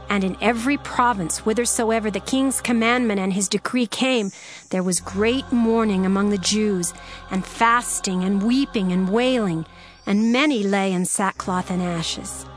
And 0.10 0.24
in 0.24 0.36
every 0.42 0.78
province 0.78 1.38
whithersoever 1.38 2.10
the 2.10 2.20
king's 2.20 2.60
commandment 2.60 3.20
and 3.20 3.34
his 3.34 3.48
decree 3.48 3.86
came, 3.86 4.32
there 4.72 4.82
was 4.82 5.00
great 5.00 5.52
mourning 5.52 6.08
among 6.08 6.32
the 6.32 6.40
Jews, 6.40 6.92
and 7.30 7.46
fasting, 7.46 8.24
and 8.24 8.42
weeping, 8.42 8.92
and 8.92 9.10
wailing, 9.10 9.68
and 10.08 10.32
many 10.32 10.64
lay 10.64 10.92
in 10.92 11.06
sackcloth 11.06 11.70
and 11.70 11.84
ashes. 11.84 12.48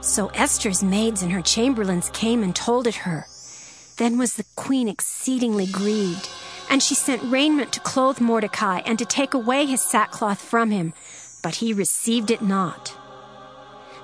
So 0.00 0.28
Esther's 0.28 0.84
maids 0.84 1.22
and 1.22 1.32
her 1.32 1.42
chamberlains 1.42 2.10
came 2.10 2.44
and 2.44 2.54
told 2.54 2.86
it 2.86 2.94
her. 3.06 3.26
Then 3.96 4.18
was 4.18 4.34
the 4.34 4.44
queen 4.54 4.88
exceedingly 4.88 5.66
grieved, 5.66 6.28
and 6.70 6.80
she 6.80 6.94
sent 6.94 7.32
raiment 7.32 7.72
to 7.72 7.80
clothe 7.80 8.20
Mordecai, 8.20 8.82
and 8.86 8.98
to 9.00 9.04
take 9.04 9.34
away 9.34 9.66
his 9.66 9.82
sackcloth 9.82 10.40
from 10.40 10.70
him 10.70 10.92
but 11.46 11.54
he 11.54 11.72
received 11.72 12.32
it 12.32 12.42
not. 12.42 12.92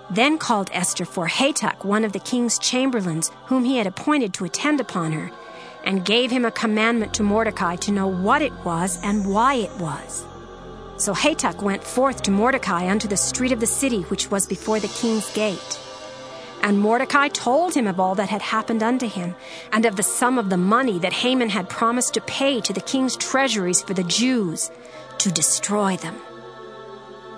Then 0.08 0.38
called 0.38 0.70
Esther 0.72 1.04
for 1.04 1.26
Hatach, 1.26 1.84
one 1.84 2.04
of 2.04 2.12
the 2.12 2.20
king's 2.20 2.56
chamberlains, 2.56 3.32
whom 3.46 3.64
he 3.64 3.78
had 3.78 3.86
appointed 3.88 4.32
to 4.34 4.44
attend 4.44 4.80
upon 4.80 5.10
her, 5.10 5.28
and 5.84 6.04
gave 6.04 6.30
him 6.30 6.44
a 6.44 6.52
commandment 6.52 7.12
to 7.14 7.24
Mordecai 7.24 7.74
to 7.74 7.90
know 7.90 8.06
what 8.06 8.42
it 8.42 8.52
was 8.64 9.00
and 9.02 9.26
why 9.26 9.54
it 9.54 9.76
was. 9.78 10.24
So 11.02 11.12
Hatach 11.12 11.60
went 11.60 11.82
forth 11.82 12.22
to 12.22 12.30
Mordecai 12.30 12.88
unto 12.88 13.08
the 13.08 13.16
street 13.16 13.50
of 13.50 13.58
the 13.58 13.66
city 13.66 14.02
which 14.02 14.30
was 14.30 14.46
before 14.46 14.78
the 14.78 14.86
king's 14.86 15.28
gate. 15.34 15.80
And 16.62 16.78
Mordecai 16.78 17.26
told 17.26 17.74
him 17.74 17.88
of 17.88 17.98
all 17.98 18.14
that 18.14 18.28
had 18.28 18.40
happened 18.40 18.84
unto 18.84 19.08
him, 19.08 19.34
and 19.72 19.84
of 19.84 19.96
the 19.96 20.04
sum 20.04 20.38
of 20.38 20.48
the 20.48 20.56
money 20.56 21.00
that 21.00 21.12
Haman 21.12 21.48
had 21.48 21.68
promised 21.68 22.14
to 22.14 22.20
pay 22.20 22.60
to 22.60 22.72
the 22.72 22.80
king's 22.80 23.16
treasuries 23.16 23.82
for 23.82 23.94
the 23.94 24.04
Jews, 24.04 24.70
to 25.18 25.32
destroy 25.32 25.96
them. 25.96 26.14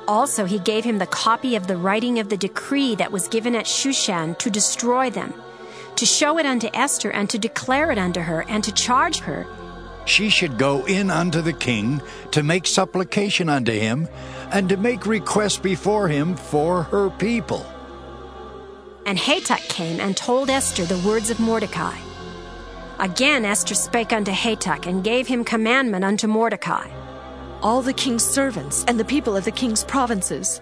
Also, 0.07 0.45
he 0.45 0.59
gave 0.59 0.85
him 0.85 0.99
the 0.99 1.07
copy 1.07 1.57
of 1.57 1.67
the 1.67 1.79
writing 1.79 2.19
of 2.19 2.29
the 2.29 2.37
decree 2.37 2.95
that 2.97 3.13
was 3.13 3.29
given 3.29 3.55
at 3.55 3.65
Shushan 3.65 4.37
to 4.41 4.51
destroy 4.51 5.09
them, 5.09 5.33
to 5.97 6.05
show 6.05 6.37
it 6.37 6.45
unto 6.45 6.69
Esther, 6.75 7.11
and 7.11 7.31
to 7.31 7.39
declare 7.39 7.91
it 7.91 7.97
unto 7.97 8.21
her, 8.21 8.45
and 8.47 8.63
to 8.63 8.73
charge 8.73 9.21
her. 9.21 9.47
She 10.07 10.29
should 10.29 10.59
go 10.59 10.85
in 10.87 11.11
unto 11.11 11.41
the 11.41 11.53
king 11.53 12.03
to 12.33 12.43
make 12.43 12.67
supplication 12.67 13.49
unto 13.49 13.73
him, 13.73 14.09
and 14.53 14.69
to 14.69 14.77
make 14.77 15.07
request 15.07 15.63
before 15.63 16.09
him 16.09 16.37
for 16.37 16.85
her 16.85 17.11
people. 17.11 17.67
And 19.07 19.19
Hatach 19.19 19.69
came 19.69 20.01
and 20.01 20.17
told 20.17 20.51
Esther 20.51 20.85
the 20.85 20.99
words 21.07 21.31
of 21.31 21.41
Mordecai. 21.41 21.97
Again 22.99 23.45
Esther 23.45 23.75
spake 23.75 24.13
unto 24.13 24.31
Hatach 24.31 24.87
and 24.87 25.03
gave 25.03 25.27
him 25.27 25.45
commandment 25.45 26.05
unto 26.05 26.27
Mordecai. 26.27 26.89
All 27.61 27.83
the 27.83 27.93
king's 27.93 28.25
servants 28.25 28.85
and 28.87 29.01
the 29.01 29.05
people 29.05 29.37
of 29.37 29.45
the 29.45 29.51
king's 29.51 29.85
provinces 29.85 30.61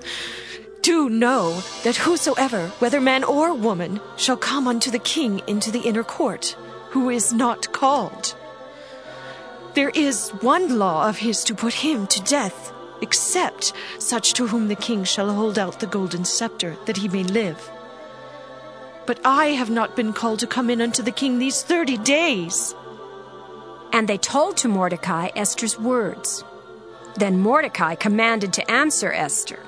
do 0.82 1.08
know 1.08 1.60
that 1.84 1.96
whosoever, 1.96 2.68
whether 2.78 3.00
man 3.00 3.22
or 3.22 3.54
woman, 3.54 4.00
shall 4.16 4.36
come 4.36 4.66
unto 4.66 4.90
the 4.90 4.98
king 4.98 5.40
into 5.46 5.70
the 5.70 5.80
inner 5.80 6.02
court, 6.02 6.56
who 6.90 7.10
is 7.10 7.32
not 7.32 7.72
called. 7.72 8.34
There 9.74 9.90
is 9.90 10.30
one 10.40 10.78
law 10.78 11.08
of 11.08 11.18
his 11.18 11.44
to 11.44 11.54
put 11.54 11.72
him 11.72 12.06
to 12.08 12.22
death, 12.22 12.72
except 13.00 13.72
such 13.98 14.34
to 14.34 14.46
whom 14.46 14.68
the 14.68 14.76
king 14.76 15.04
shall 15.04 15.32
hold 15.32 15.58
out 15.58 15.80
the 15.80 15.86
golden 15.86 16.24
scepter, 16.24 16.76
that 16.84 16.98
he 16.98 17.08
may 17.08 17.24
live. 17.24 17.70
But 19.06 19.18
I 19.24 19.46
have 19.46 19.70
not 19.70 19.96
been 19.96 20.12
called 20.12 20.40
to 20.40 20.46
come 20.46 20.68
in 20.70 20.80
unto 20.80 21.02
the 21.02 21.10
king 21.10 21.38
these 21.38 21.62
thirty 21.62 21.96
days. 21.96 22.74
And 23.92 24.08
they 24.08 24.18
told 24.18 24.56
to 24.58 24.68
Mordecai 24.68 25.30
Esther's 25.34 25.78
words. 25.78 26.44
Then 27.16 27.40
Mordecai 27.40 27.94
commanded 27.94 28.52
to 28.54 28.70
answer 28.70 29.12
Esther. 29.12 29.58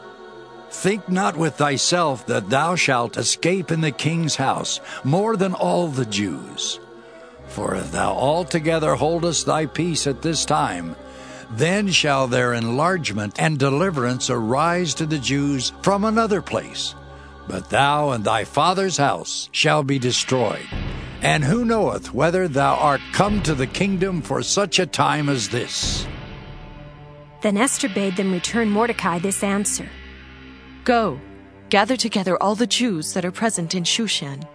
Think 0.70 1.08
not 1.08 1.36
with 1.36 1.56
thyself 1.56 2.26
that 2.26 2.50
thou 2.50 2.74
shalt 2.74 3.16
escape 3.16 3.70
in 3.70 3.80
the 3.80 3.90
king's 3.90 4.36
house 4.36 4.80
more 5.02 5.36
than 5.36 5.54
all 5.54 5.88
the 5.88 6.06
Jews. 6.06 6.78
For 7.54 7.76
if 7.76 7.92
thou 7.92 8.14
altogether 8.14 8.96
holdest 8.96 9.46
thy 9.46 9.66
peace 9.66 10.08
at 10.08 10.22
this 10.22 10.44
time, 10.44 10.96
then 11.52 11.86
shall 11.86 12.26
their 12.26 12.52
enlargement 12.52 13.40
and 13.40 13.56
deliverance 13.56 14.28
arise 14.28 14.92
to 14.94 15.06
the 15.06 15.20
Jews 15.20 15.72
from 15.80 16.02
another 16.02 16.42
place. 16.42 16.96
But 17.46 17.70
thou 17.70 18.10
and 18.10 18.24
thy 18.24 18.42
father's 18.42 18.96
house 18.96 19.48
shall 19.52 19.84
be 19.84 20.00
destroyed. 20.00 20.66
And 21.22 21.44
who 21.44 21.64
knoweth 21.64 22.12
whether 22.12 22.48
thou 22.48 22.74
art 22.74 23.00
come 23.12 23.40
to 23.44 23.54
the 23.54 23.68
kingdom 23.68 24.20
for 24.20 24.42
such 24.42 24.80
a 24.80 24.86
time 24.86 25.28
as 25.28 25.48
this? 25.48 26.08
Then 27.42 27.56
Esther 27.56 27.88
bade 27.88 28.16
them 28.16 28.32
return 28.32 28.68
Mordecai 28.68 29.20
this 29.20 29.44
answer 29.44 29.88
Go, 30.82 31.20
gather 31.74 31.96
together 31.96 32.40
all 32.40 32.54
the 32.54 32.68
Jews 32.68 33.14
that 33.14 33.24
are 33.24 33.32
present 33.32 33.74
in 33.74 33.82
Shushan, 33.82 34.46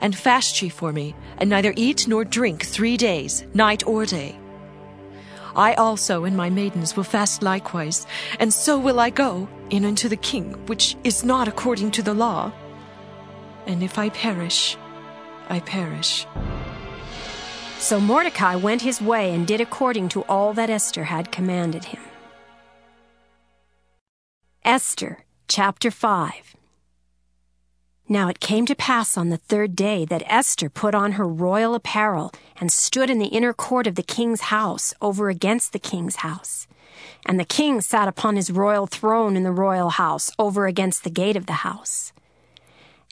and 0.00 0.12
fast 0.16 0.60
ye 0.60 0.68
for 0.68 0.92
me, 0.92 1.14
and 1.38 1.48
neither 1.48 1.72
eat 1.76 2.08
nor 2.08 2.24
drink 2.24 2.64
three 2.64 2.96
days, 2.96 3.44
night 3.54 3.86
or 3.86 4.04
day. 4.04 4.36
I 5.54 5.74
also 5.74 6.24
and 6.24 6.36
my 6.36 6.50
maidens 6.50 6.96
will 6.96 7.04
fast 7.04 7.44
likewise, 7.44 8.08
and 8.40 8.52
so 8.52 8.76
will 8.76 8.98
I 8.98 9.10
go 9.10 9.48
in 9.70 9.84
unto 9.84 10.08
the 10.08 10.16
king, 10.16 10.46
which 10.66 10.96
is 11.04 11.22
not 11.22 11.46
according 11.46 11.92
to 11.92 12.02
the 12.02 12.12
law. 12.12 12.50
And 13.68 13.80
if 13.80 13.96
I 13.96 14.08
perish, 14.08 14.76
I 15.48 15.60
perish. 15.60 16.26
So 17.78 18.00
Mordecai 18.00 18.56
went 18.56 18.82
his 18.82 19.00
way 19.00 19.32
and 19.32 19.46
did 19.46 19.60
according 19.60 20.08
to 20.08 20.22
all 20.22 20.52
that 20.54 20.70
Esther 20.70 21.04
had 21.04 21.30
commanded 21.30 21.84
him. 21.84 22.02
Esther 24.64 25.24
chapter 25.46 25.92
5 25.92 26.56
Now 28.08 28.28
it 28.28 28.38
came 28.38 28.66
to 28.66 28.74
pass 28.74 29.16
on 29.16 29.30
the 29.30 29.38
third 29.38 29.74
day 29.74 30.04
that 30.04 30.22
Esther 30.26 30.68
put 30.68 30.94
on 30.94 31.12
her 31.12 31.26
royal 31.26 31.74
apparel 31.74 32.32
and 32.60 32.70
stood 32.70 33.08
in 33.08 33.18
the 33.18 33.28
inner 33.28 33.54
court 33.54 33.86
of 33.86 33.94
the 33.94 34.02
king's 34.02 34.42
house 34.42 34.92
over 35.00 35.30
against 35.30 35.72
the 35.72 35.78
king's 35.78 36.16
house. 36.16 36.66
And 37.24 37.40
the 37.40 37.46
king 37.46 37.80
sat 37.80 38.06
upon 38.06 38.36
his 38.36 38.50
royal 38.50 38.86
throne 38.86 39.36
in 39.36 39.42
the 39.42 39.50
royal 39.50 39.88
house 39.90 40.30
over 40.38 40.66
against 40.66 41.02
the 41.02 41.10
gate 41.10 41.34
of 41.34 41.46
the 41.46 41.64
house. 41.64 42.12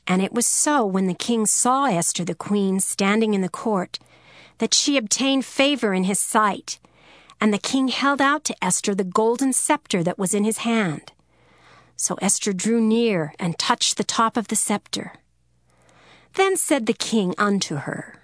And 0.06 0.20
it 0.20 0.32
was 0.32 0.46
so 0.46 0.84
when 0.84 1.06
the 1.06 1.14
king 1.14 1.46
saw 1.46 1.86
Esther 1.86 2.24
the 2.24 2.34
queen 2.34 2.78
standing 2.78 3.32
in 3.32 3.40
the 3.40 3.48
court 3.48 3.98
that 4.58 4.74
she 4.74 4.98
obtained 4.98 5.46
favor 5.46 5.94
in 5.94 6.04
his 6.04 6.18
sight. 6.18 6.78
And 7.40 7.52
the 7.52 7.58
king 7.58 7.88
held 7.88 8.20
out 8.20 8.44
to 8.44 8.64
Esther 8.64 8.94
the 8.94 9.04
golden 9.04 9.54
scepter 9.54 10.02
that 10.02 10.18
was 10.18 10.34
in 10.34 10.44
his 10.44 10.58
hand. 10.58 11.12
So 11.96 12.16
Esther 12.20 12.52
drew 12.52 12.80
near 12.80 13.34
and 13.38 13.58
touched 13.58 13.96
the 13.96 14.04
top 14.04 14.36
of 14.36 14.48
the 14.48 14.56
scepter. 14.56 15.12
Then 16.34 16.56
said 16.56 16.86
the 16.86 16.94
king 16.94 17.34
unto 17.38 17.76
her, 17.76 18.22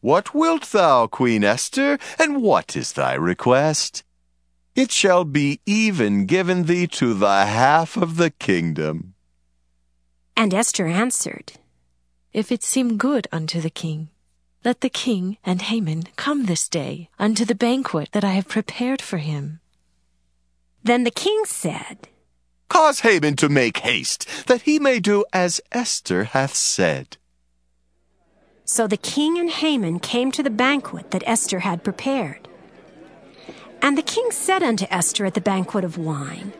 What 0.00 0.34
wilt 0.34 0.64
thou, 0.72 1.06
Queen 1.06 1.44
Esther, 1.44 1.98
and 2.18 2.42
what 2.42 2.76
is 2.76 2.92
thy 2.92 3.14
request? 3.14 4.04
It 4.74 4.90
shall 4.90 5.24
be 5.24 5.60
even 5.64 6.26
given 6.26 6.64
thee 6.64 6.86
to 6.98 7.14
the 7.14 7.46
half 7.46 7.96
of 7.96 8.16
the 8.16 8.30
kingdom. 8.30 9.14
And 10.36 10.52
Esther 10.52 10.86
answered, 10.86 11.52
If 12.32 12.52
it 12.52 12.62
seem 12.62 12.98
good 12.98 13.26
unto 13.32 13.60
the 13.60 13.70
king, 13.70 14.10
let 14.64 14.80
the 14.80 14.90
king 14.90 15.38
and 15.44 15.62
Haman 15.62 16.04
come 16.16 16.44
this 16.44 16.68
day 16.68 17.08
unto 17.18 17.44
the 17.44 17.54
banquet 17.54 18.10
that 18.12 18.24
I 18.24 18.32
have 18.32 18.48
prepared 18.48 19.00
for 19.00 19.18
him. 19.18 19.60
Then 20.82 21.04
the 21.04 21.10
king 21.10 21.44
said, 21.46 22.08
Cause 22.68 23.00
Haman 23.00 23.36
to 23.36 23.48
make 23.48 23.78
haste, 23.78 24.26
that 24.46 24.62
he 24.62 24.78
may 24.78 25.00
do 25.00 25.24
as 25.32 25.60
Esther 25.72 26.24
hath 26.24 26.54
said. 26.54 27.16
So 28.64 28.86
the 28.86 28.96
king 28.96 29.38
and 29.38 29.48
Haman 29.48 30.00
came 30.00 30.32
to 30.32 30.42
the 30.42 30.50
banquet 30.50 31.12
that 31.12 31.22
Esther 31.26 31.60
had 31.60 31.84
prepared. 31.84 32.48
And 33.80 33.96
the 33.96 34.02
king 34.02 34.30
said 34.32 34.62
unto 34.62 34.86
Esther 34.90 35.24
at 35.26 35.34
the 35.34 35.40
banquet 35.40 35.84
of 35.84 35.98
wine, 35.98 36.52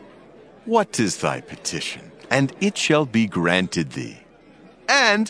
What 0.63 0.99
is 0.99 1.17
thy 1.17 1.41
petition? 1.41 2.11
And 2.29 2.53
it 2.61 2.77
shall 2.77 3.05
be 3.05 3.27
granted 3.27 3.91
thee. 3.91 4.19
And 4.87 5.29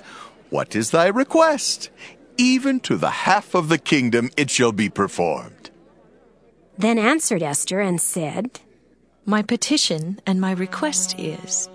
what 0.49 0.75
is 0.75 0.91
thy 0.91 1.07
request? 1.07 1.89
Even 2.37 2.79
to 2.81 2.97
the 2.97 3.09
half 3.09 3.55
of 3.55 3.69
the 3.69 3.79
kingdom 3.79 4.29
it 4.37 4.51
shall 4.51 4.71
be 4.71 4.89
performed. 4.89 5.71
Then 6.77 6.99
answered 6.99 7.41
Esther 7.41 7.79
and 7.79 7.99
said, 7.99 8.59
My 9.29 9.41
petition 9.41 10.21
and 10.25 10.39
my 10.39 10.53
request 10.53 11.19
is, 11.19 11.67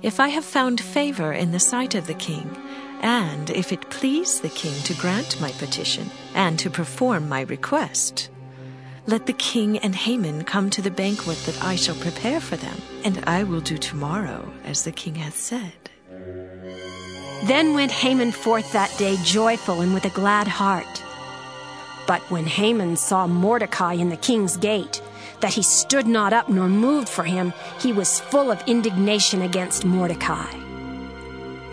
if 0.00 0.18
I 0.18 0.28
have 0.28 0.42
found 0.42 0.80
favor 0.80 1.34
in 1.34 1.52
the 1.52 1.60
sight 1.60 1.94
of 1.94 2.06
the 2.06 2.14
king, 2.14 2.56
and 3.02 3.50
if 3.50 3.72
it 3.72 3.90
please 3.90 4.40
the 4.40 4.48
king 4.48 4.72
to 4.84 4.94
grant 4.94 5.38
my 5.38 5.50
petition 5.52 6.10
and 6.34 6.58
to 6.60 6.70
perform 6.70 7.28
my 7.28 7.42
request, 7.42 8.30
let 9.06 9.26
the 9.26 9.34
king 9.34 9.76
and 9.80 9.94
Haman 9.94 10.44
come 10.44 10.70
to 10.70 10.80
the 10.80 10.90
banquet 10.90 11.36
that 11.44 11.62
I 11.62 11.76
shall 11.76 11.94
prepare 11.96 12.40
for 12.40 12.56
them, 12.56 12.80
and 13.04 13.22
I 13.26 13.42
will 13.42 13.60
do 13.60 13.76
tomorrow 13.76 14.50
as 14.64 14.84
the 14.84 14.92
king 14.92 15.14
hath 15.16 15.36
said. 15.36 15.90
Then 17.44 17.74
went 17.74 17.92
Haman 17.92 18.32
forth 18.32 18.72
that 18.72 18.96
day 18.96 19.18
joyful 19.24 19.82
and 19.82 19.92
with 19.92 20.06
a 20.06 20.20
glad 20.20 20.48
heart. 20.48 21.04
But 22.06 22.22
when 22.30 22.46
Haman 22.46 22.96
saw 22.96 23.26
Mordecai 23.26 23.92
in 23.92 24.08
the 24.08 24.16
king's 24.16 24.56
gate, 24.56 25.02
that 25.40 25.54
he 25.54 25.62
stood 25.62 26.06
not 26.06 26.32
up 26.32 26.48
nor 26.48 26.68
moved 26.68 27.08
for 27.08 27.24
him, 27.24 27.52
he 27.80 27.92
was 27.92 28.20
full 28.20 28.50
of 28.50 28.62
indignation 28.66 29.42
against 29.42 29.84
Mordecai. 29.84 30.52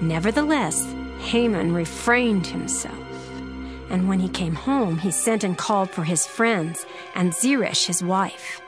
Nevertheless, 0.01 0.85
Haman 1.19 1.73
refrained 1.73 2.47
himself. 2.47 2.93
And 3.89 4.09
when 4.09 4.19
he 4.19 4.29
came 4.29 4.55
home, 4.55 4.97
he 4.97 5.11
sent 5.11 5.43
and 5.43 5.57
called 5.57 5.89
for 5.89 6.03
his 6.03 6.25
friends 6.25 6.85
and 7.13 7.33
Zeresh 7.33 7.85
his 7.85 8.03
wife. 8.03 8.61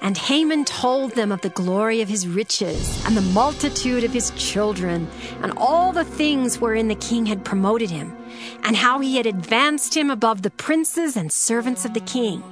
And 0.00 0.18
Haman 0.18 0.64
told 0.64 1.12
them 1.12 1.30
of 1.30 1.42
the 1.42 1.48
glory 1.48 2.00
of 2.00 2.08
his 2.08 2.26
riches 2.26 3.04
and 3.06 3.16
the 3.16 3.20
multitude 3.20 4.02
of 4.02 4.12
his 4.12 4.32
children 4.32 5.08
and 5.42 5.52
all 5.56 5.92
the 5.92 6.04
things 6.04 6.60
wherein 6.60 6.88
the 6.88 6.96
king 6.96 7.26
had 7.26 7.44
promoted 7.44 7.88
him 7.88 8.16
and 8.64 8.76
how 8.76 8.98
he 8.98 9.16
had 9.16 9.26
advanced 9.26 9.96
him 9.96 10.10
above 10.10 10.42
the 10.42 10.50
princes 10.50 11.16
and 11.16 11.30
servants 11.30 11.84
of 11.84 11.94
the 11.94 12.00
king. 12.00 12.42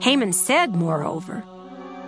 Haman 0.00 0.32
said, 0.32 0.74
moreover, 0.74 1.44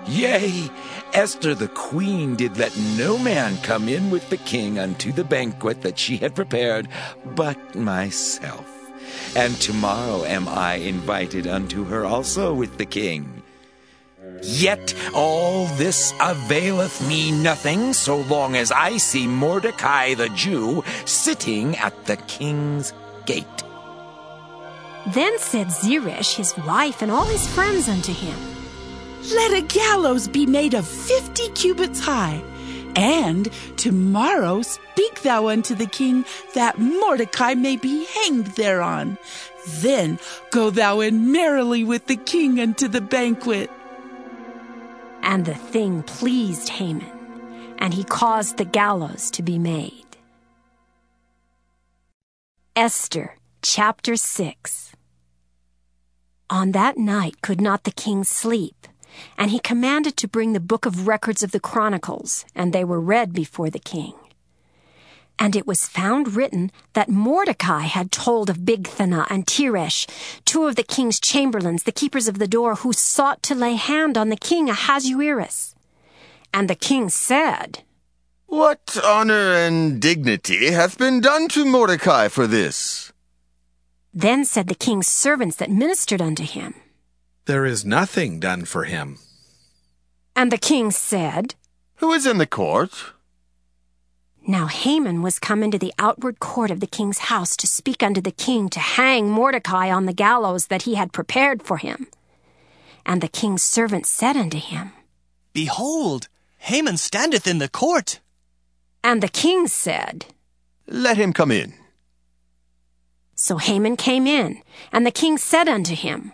Yea, 0.06 0.70
Esther 1.12 1.54
the 1.54 1.68
queen 1.68 2.34
did 2.34 2.56
let 2.56 2.76
no 2.96 3.18
man 3.18 3.56
come 3.58 3.88
in 3.88 4.10
with 4.10 4.28
the 4.30 4.38
king 4.38 4.78
unto 4.78 5.12
the 5.12 5.24
banquet 5.24 5.82
that 5.82 5.98
she 5.98 6.16
had 6.16 6.34
prepared, 6.34 6.88
but 7.34 7.74
myself. 7.74 8.66
And 9.36 9.54
tomorrow 9.60 10.24
am 10.24 10.48
I 10.48 10.74
invited 10.74 11.46
unto 11.46 11.84
her 11.84 12.04
also 12.04 12.54
with 12.54 12.78
the 12.78 12.86
king. 12.86 13.42
Yet 14.42 14.94
all 15.14 15.66
this 15.66 16.14
availeth 16.20 17.06
me 17.06 17.30
nothing 17.30 17.92
so 17.92 18.18
long 18.22 18.56
as 18.56 18.72
I 18.72 18.96
see 18.96 19.26
Mordecai 19.26 20.14
the 20.14 20.28
Jew 20.30 20.82
sitting 21.04 21.76
at 21.76 22.06
the 22.06 22.16
king's 22.16 22.92
gate. 23.26 23.44
Then 25.08 25.38
said 25.38 25.68
Zeresh 25.68 26.36
his 26.36 26.56
wife 26.58 27.02
and 27.02 27.10
all 27.10 27.24
his 27.24 27.46
friends 27.48 27.88
unto 27.88 28.12
him, 28.12 28.38
Let 29.34 29.52
a 29.52 29.62
gallows 29.62 30.28
be 30.28 30.46
made 30.46 30.74
of 30.74 30.86
fifty 30.86 31.48
cubits 31.50 32.00
high, 32.00 32.42
and 32.94 33.48
tomorrow 33.76 34.62
speak 34.62 35.22
thou 35.22 35.48
unto 35.48 35.74
the 35.74 35.86
king 35.86 36.24
that 36.54 36.78
Mordecai 36.78 37.54
may 37.54 37.76
be 37.76 38.04
hanged 38.04 38.48
thereon. 38.48 39.16
Then 39.66 40.18
go 40.50 40.70
thou 40.70 41.00
in 41.00 41.32
merrily 41.32 41.82
with 41.84 42.06
the 42.06 42.16
king 42.16 42.60
unto 42.60 42.88
the 42.88 43.00
banquet. 43.00 43.70
And 45.22 45.44
the 45.44 45.54
thing 45.54 46.02
pleased 46.02 46.68
Haman, 46.68 47.10
and 47.78 47.94
he 47.94 48.04
caused 48.04 48.58
the 48.58 48.64
gallows 48.64 49.30
to 49.32 49.42
be 49.42 49.58
made. 49.58 50.04
Esther 52.76 53.36
chapter 53.62 54.16
6 54.16 54.89
On 56.50 56.72
that 56.72 56.98
night 56.98 57.42
could 57.42 57.60
not 57.60 57.84
the 57.84 57.92
king 57.92 58.24
sleep, 58.24 58.88
and 59.38 59.52
he 59.52 59.60
commanded 59.60 60.16
to 60.16 60.26
bring 60.26 60.52
the 60.52 60.58
book 60.58 60.84
of 60.84 61.06
records 61.06 61.44
of 61.44 61.52
the 61.52 61.60
Chronicles, 61.60 62.44
and 62.56 62.72
they 62.72 62.82
were 62.82 63.00
read 63.00 63.32
before 63.32 63.70
the 63.70 63.78
king. 63.78 64.14
And 65.38 65.54
it 65.54 65.64
was 65.64 65.86
found 65.86 66.34
written 66.34 66.72
that 66.92 67.08
Mordecai 67.08 67.82
had 67.82 68.10
told 68.10 68.50
of 68.50 68.58
Bigthana 68.58 69.28
and 69.30 69.46
Teresh, 69.46 70.10
two 70.44 70.66
of 70.66 70.74
the 70.74 70.82
king's 70.82 71.20
chamberlains, 71.20 71.84
the 71.84 71.92
keepers 71.92 72.26
of 72.26 72.40
the 72.40 72.48
door, 72.48 72.74
who 72.74 72.92
sought 72.92 73.44
to 73.44 73.54
lay 73.54 73.76
hand 73.76 74.18
on 74.18 74.28
the 74.28 74.36
king 74.36 74.68
Ahasuerus. 74.68 75.76
And 76.52 76.68
the 76.68 76.74
king 76.74 77.10
said, 77.10 77.84
What 78.46 78.98
honor 79.04 79.54
and 79.54 80.02
dignity 80.02 80.72
hath 80.72 80.98
been 80.98 81.20
done 81.20 81.46
to 81.50 81.64
Mordecai 81.64 82.26
for 82.26 82.48
this? 82.48 83.09
Then 84.12 84.44
said 84.44 84.66
the 84.66 84.74
king's 84.74 85.06
servants 85.06 85.56
that 85.56 85.70
ministered 85.70 86.20
unto 86.20 86.42
him. 86.42 86.74
There 87.46 87.64
is 87.64 87.84
nothing 87.84 88.40
done 88.40 88.64
for 88.64 88.84
him. 88.84 89.18
And 90.34 90.50
the 90.50 90.58
king 90.58 90.90
said, 90.90 91.54
Who 91.96 92.12
is 92.12 92.26
in 92.26 92.38
the 92.38 92.46
court? 92.46 93.12
Now 94.46 94.66
Haman 94.66 95.22
was 95.22 95.38
come 95.38 95.62
into 95.62 95.78
the 95.78 95.92
outward 95.98 96.40
court 96.40 96.70
of 96.70 96.80
the 96.80 96.86
king's 96.86 97.18
house 97.18 97.56
to 97.56 97.66
speak 97.66 98.02
unto 98.02 98.20
the 98.20 98.32
king 98.32 98.68
to 98.70 98.80
hang 98.80 99.30
Mordecai 99.30 99.90
on 99.90 100.06
the 100.06 100.12
gallows 100.12 100.66
that 100.66 100.82
he 100.82 100.94
had 100.94 101.12
prepared 101.12 101.62
for 101.62 101.76
him. 101.76 102.08
And 103.06 103.20
the 103.20 103.28
king's 103.28 103.62
servant 103.62 104.06
said 104.06 104.36
unto 104.36 104.58
him, 104.58 104.92
Behold, 105.52 106.28
Haman 106.58 106.96
standeth 106.96 107.46
in 107.46 107.58
the 107.58 107.68
court. 107.68 108.20
And 109.04 109.22
the 109.22 109.28
king 109.28 109.66
said, 109.66 110.26
Let 110.86 111.16
him 111.16 111.32
come 111.32 111.50
in. 111.50 111.74
So 113.42 113.56
Haman 113.56 113.96
came 113.96 114.26
in, 114.26 114.60
and 114.92 115.06
the 115.06 115.10
king 115.10 115.38
said 115.38 115.66
unto 115.66 115.94
him, 115.94 116.32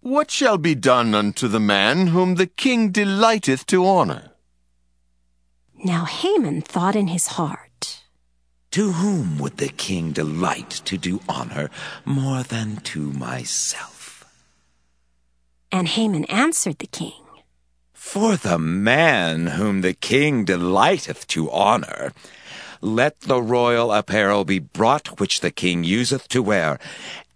What 0.00 0.28
shall 0.28 0.58
be 0.58 0.74
done 0.74 1.14
unto 1.14 1.46
the 1.46 1.60
man 1.60 2.08
whom 2.08 2.34
the 2.34 2.48
king 2.48 2.90
delighteth 2.90 3.64
to 3.66 3.86
honor? 3.86 4.32
Now 5.84 6.04
Haman 6.04 6.62
thought 6.62 6.96
in 6.96 7.06
his 7.06 7.28
heart, 7.38 8.02
To 8.72 8.90
whom 8.90 9.38
would 9.38 9.58
the 9.58 9.68
king 9.68 10.10
delight 10.10 10.70
to 10.86 10.98
do 10.98 11.20
honor 11.28 11.70
more 12.04 12.42
than 12.42 12.78
to 12.90 13.12
myself? 13.12 14.24
And 15.70 15.86
Haman 15.86 16.24
answered 16.24 16.80
the 16.80 16.88
king, 16.88 17.22
For 17.92 18.36
the 18.36 18.58
man 18.58 19.46
whom 19.58 19.82
the 19.82 19.94
king 19.94 20.44
delighteth 20.44 21.28
to 21.28 21.48
honor, 21.52 22.12
let 22.86 23.20
the 23.22 23.42
royal 23.42 23.92
apparel 23.92 24.44
be 24.44 24.60
brought 24.60 25.18
which 25.18 25.40
the 25.40 25.50
king 25.50 25.82
useth 25.82 26.28
to 26.28 26.42
wear, 26.42 26.78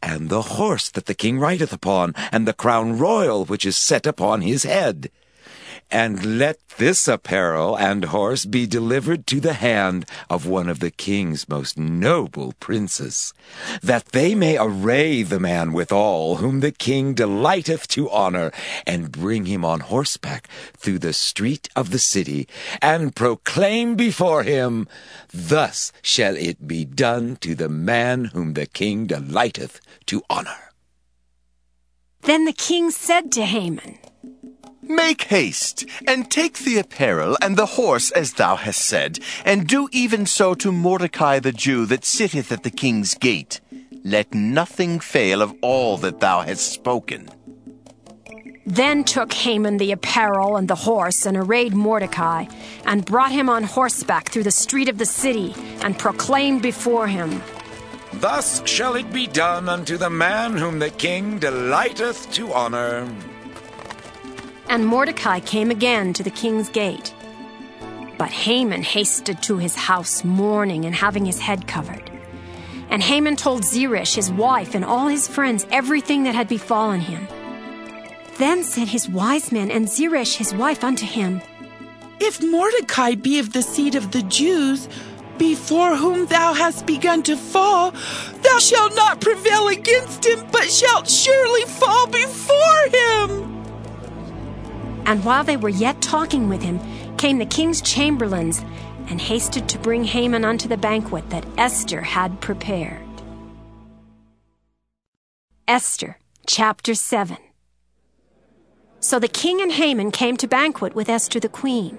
and 0.03 0.31
the 0.31 0.43
horse 0.43 0.89
that 0.89 1.07
the 1.07 1.15
king 1.15 1.39
rideth 1.39 1.73
upon, 1.73 2.15
and 2.31 2.47
the 2.47 2.53
crown 2.53 2.97
royal 2.99 3.45
which 3.45 3.67
is 3.67 3.77
set 3.77 4.07
upon 4.07 4.41
his 4.41 4.63
head. 4.63 5.11
And 5.93 6.39
let 6.39 6.59
this 6.79 7.09
apparel 7.09 7.77
and 7.77 8.05
horse 8.07 8.45
be 8.45 8.67
delivered 8.67 9.27
to 9.27 9.41
the 9.41 9.55
hand 9.55 10.07
of 10.29 10.47
one 10.47 10.69
of 10.69 10.79
the 10.79 10.93
king's 10.93 11.49
most 11.49 11.77
noble 11.77 12.55
princes, 12.61 13.33
that 13.83 14.07
they 14.07 14.37
may 14.37 14.57
array 14.57 15.25
the 15.25 15.41
man 15.41 15.73
withal 15.73 16.37
whom 16.37 16.61
the 16.61 16.71
king 16.71 17.15
delighteth 17.15 17.89
to 17.89 18.09
honor, 18.11 18.53
and 18.87 19.11
bring 19.11 19.47
him 19.47 19.65
on 19.65 19.81
horseback 19.81 20.49
through 20.77 21.01
the 21.01 21.13
street 21.13 21.69
of 21.75 21.91
the 21.91 21.99
city, 21.99 22.47
and 22.81 23.17
proclaim 23.17 23.97
before 23.97 24.45
him, 24.45 24.87
Thus 25.33 25.93
shall 26.03 26.37
it 26.37 26.69
be 26.69 26.85
done 26.85 27.37
to 27.41 27.57
the 27.57 27.69
man 27.69 28.27
whom 28.27 28.55
the 28.55 28.67
king 28.67 29.07
delighteth 29.07 29.81
to 30.07 30.23
honor. 30.31 30.71
Then 32.23 32.45
the 32.45 32.53
king 32.53 32.91
said 32.91 33.33
to 33.33 33.45
Haman, 33.45 33.99
Make 34.91 35.23
haste, 35.23 35.87
and 36.05 36.29
take 36.29 36.59
the 36.59 36.79
apparel 36.79 37.39
and 37.41 37.57
the 37.57 37.79
horse 37.79 38.11
as 38.11 38.33
thou 38.33 38.57
hast 38.57 38.81
said, 38.85 39.21
and 39.45 39.69
do 39.69 39.89
even 39.93 40.27
so 40.27 40.53
to 40.55 40.73
Mordecai 40.73 41.39
the 41.39 41.53
Jew 41.53 41.87
that 41.87 42.05
sitteth 42.05 42.51
at 42.51 42.65
the 42.65 42.73
king's 42.73 43.15
gate. 43.15 43.61
Let 44.03 44.35
nothing 44.35 44.99
fail 44.99 45.43
of 45.43 45.55
all 45.63 45.97
that 45.99 46.19
thou 46.19 46.41
hast 46.41 46.73
spoken. 46.73 47.29
Then 48.67 49.05
took 49.05 49.33
Haman 49.33 49.77
the 49.77 49.93
apparel 49.93 50.57
and 50.57 50.67
the 50.67 50.75
horse, 50.75 51.25
and 51.25 51.37
arrayed 51.37 51.73
Mordecai, 51.73 52.47
and 52.85 53.05
brought 53.05 53.31
him 53.31 53.49
on 53.49 53.63
horseback 53.63 54.31
through 54.31 54.43
the 54.43 54.51
street 54.51 54.89
of 54.89 54.99
the 54.99 55.07
city, 55.07 55.55
and 55.83 55.97
proclaimed 56.01 56.63
before 56.63 57.07
him, 57.07 57.41
Thus 58.15 58.61
shall 58.67 58.97
it 58.97 59.13
be 59.13 59.29
done 59.29 59.69
unto 59.69 59.97
the 59.97 60.11
man 60.11 60.57
whom 60.57 60.81
the 60.81 60.91
king 60.91 61.39
delighteth 61.39 62.29
to 62.33 62.53
honor. 62.53 63.09
And 64.71 64.87
Mordecai 64.87 65.41
came 65.41 65.73
again 65.73 66.13
to 66.13 66.23
the 66.23 66.31
king's 66.31 66.69
gate. 66.69 67.13
But 68.17 68.31
Haman 68.31 68.85
hasted 68.85 69.43
to 69.43 69.59
his 69.59 69.75
house 69.75 70.23
mourning 70.23 70.85
and 70.85 70.95
having 70.95 71.25
his 71.27 71.41
head 71.41 71.67
covered. 71.67 72.09
And 72.89 73.03
Haman 73.03 73.35
told 73.35 73.65
Zeresh, 73.65 74.15
his 74.15 74.31
wife, 74.31 74.77
and 74.77 74.85
all 74.85 75.09
his 75.09 75.27
friends 75.27 75.67
everything 75.73 76.23
that 76.23 76.37
had 76.37 76.47
befallen 76.47 77.01
him. 77.01 77.27
Then 78.39 78.63
said 78.63 78.87
his 78.87 79.09
wise 79.09 79.51
men 79.51 79.73
and 79.73 79.89
Zeresh, 79.89 80.37
his 80.37 80.55
wife, 80.55 80.85
unto 80.85 81.05
him, 81.05 81.43
If 82.21 82.41
Mordecai 82.41 83.17
be 83.17 83.41
of 83.41 83.53
the 83.53 83.63
seed 83.63 83.97
of 83.97 84.13
the 84.13 84.23
Jews, 84.23 84.89
before 85.37 85.97
whom 85.97 86.27
thou 86.27 86.55
hast 86.55 86.87
begun 86.87 87.25
to 87.25 87.37
fall, 87.37 87.91
thou 87.91 88.59
shalt 88.61 88.95
not 88.95 89.21
prevail 89.21 89.67
against 89.67 90.25
him, 90.25 90.47
but 90.53 90.71
shalt 90.71 91.11
surely 91.11 91.63
fall 91.63 92.07
before 92.07 92.83
him. 92.93 93.60
And 95.11 95.25
while 95.25 95.43
they 95.43 95.57
were 95.57 95.69
yet 95.69 96.01
talking 96.01 96.49
with 96.49 96.63
him, 96.63 96.79
came 97.17 97.39
the 97.39 97.45
king's 97.45 97.81
chamberlains, 97.81 98.63
and 99.09 99.21
hasted 99.21 99.69
to 99.69 99.79
bring 99.81 100.05
Haman 100.05 100.45
unto 100.45 100.69
the 100.69 100.77
banquet 100.77 101.29
that 101.31 101.45
Esther 101.59 102.01
had 102.01 102.41
prepared. 102.41 103.03
Esther 105.67 106.17
chapter 106.47 106.95
7 106.95 107.39
So 109.01 109.19
the 109.19 109.27
king 109.27 109.61
and 109.61 109.73
Haman 109.73 110.13
came 110.13 110.37
to 110.37 110.47
banquet 110.47 110.95
with 110.95 111.09
Esther 111.09 111.41
the 111.41 111.49
queen. 111.49 111.99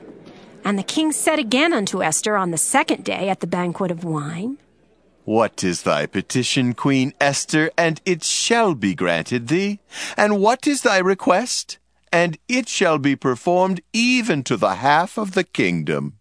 And 0.64 0.80
the 0.80 0.84
king 0.84 1.12
said 1.12 1.38
again 1.38 1.74
unto 1.74 2.02
Esther 2.02 2.38
on 2.38 2.52
the 2.52 2.58
second 2.58 3.04
day 3.04 3.28
at 3.28 3.42
the 3.42 3.48
banquet 3.48 3.92
of 3.92 4.06
wine, 4.06 4.58
What 5.26 5.66
is 5.66 5.82
thy 5.82 6.06
petition, 6.06 6.74
Queen 6.76 7.14
Esther, 7.20 7.72
and 7.78 8.00
it 8.06 8.24
shall 8.24 8.74
be 8.74 8.96
granted 8.96 9.50
thee? 9.50 9.82
And 10.16 10.40
what 10.40 10.66
is 10.66 10.84
thy 10.84 11.00
request? 11.00 11.78
And 12.12 12.38
it 12.48 12.68
shall 12.68 12.98
be 12.98 13.16
performed 13.16 13.82
even 13.94 14.44
to 14.44 14.58
the 14.58 14.76
half 14.76 15.18
of 15.18 15.34
the 15.34 15.44
kingdom. 15.44 16.18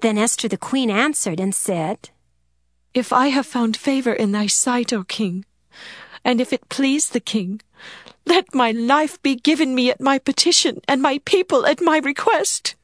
Then 0.00 0.18
Esther 0.18 0.48
the 0.48 0.58
queen 0.58 0.90
answered 0.90 1.40
and 1.40 1.54
said, 1.54 2.10
If 2.92 3.12
I 3.12 3.28
have 3.28 3.46
found 3.46 3.76
favor 3.76 4.12
in 4.12 4.32
thy 4.32 4.46
sight, 4.46 4.92
O 4.92 5.04
king, 5.04 5.44
and 6.24 6.40
if 6.40 6.52
it 6.52 6.68
please 6.68 7.10
the 7.10 7.20
king, 7.20 7.62
let 8.26 8.54
my 8.54 8.72
life 8.72 9.22
be 9.22 9.36
given 9.36 9.74
me 9.74 9.90
at 9.90 10.00
my 10.00 10.18
petition, 10.18 10.80
and 10.88 11.00
my 11.00 11.20
people 11.24 11.64
at 11.64 11.80
my 11.80 11.98
request. 11.98 12.74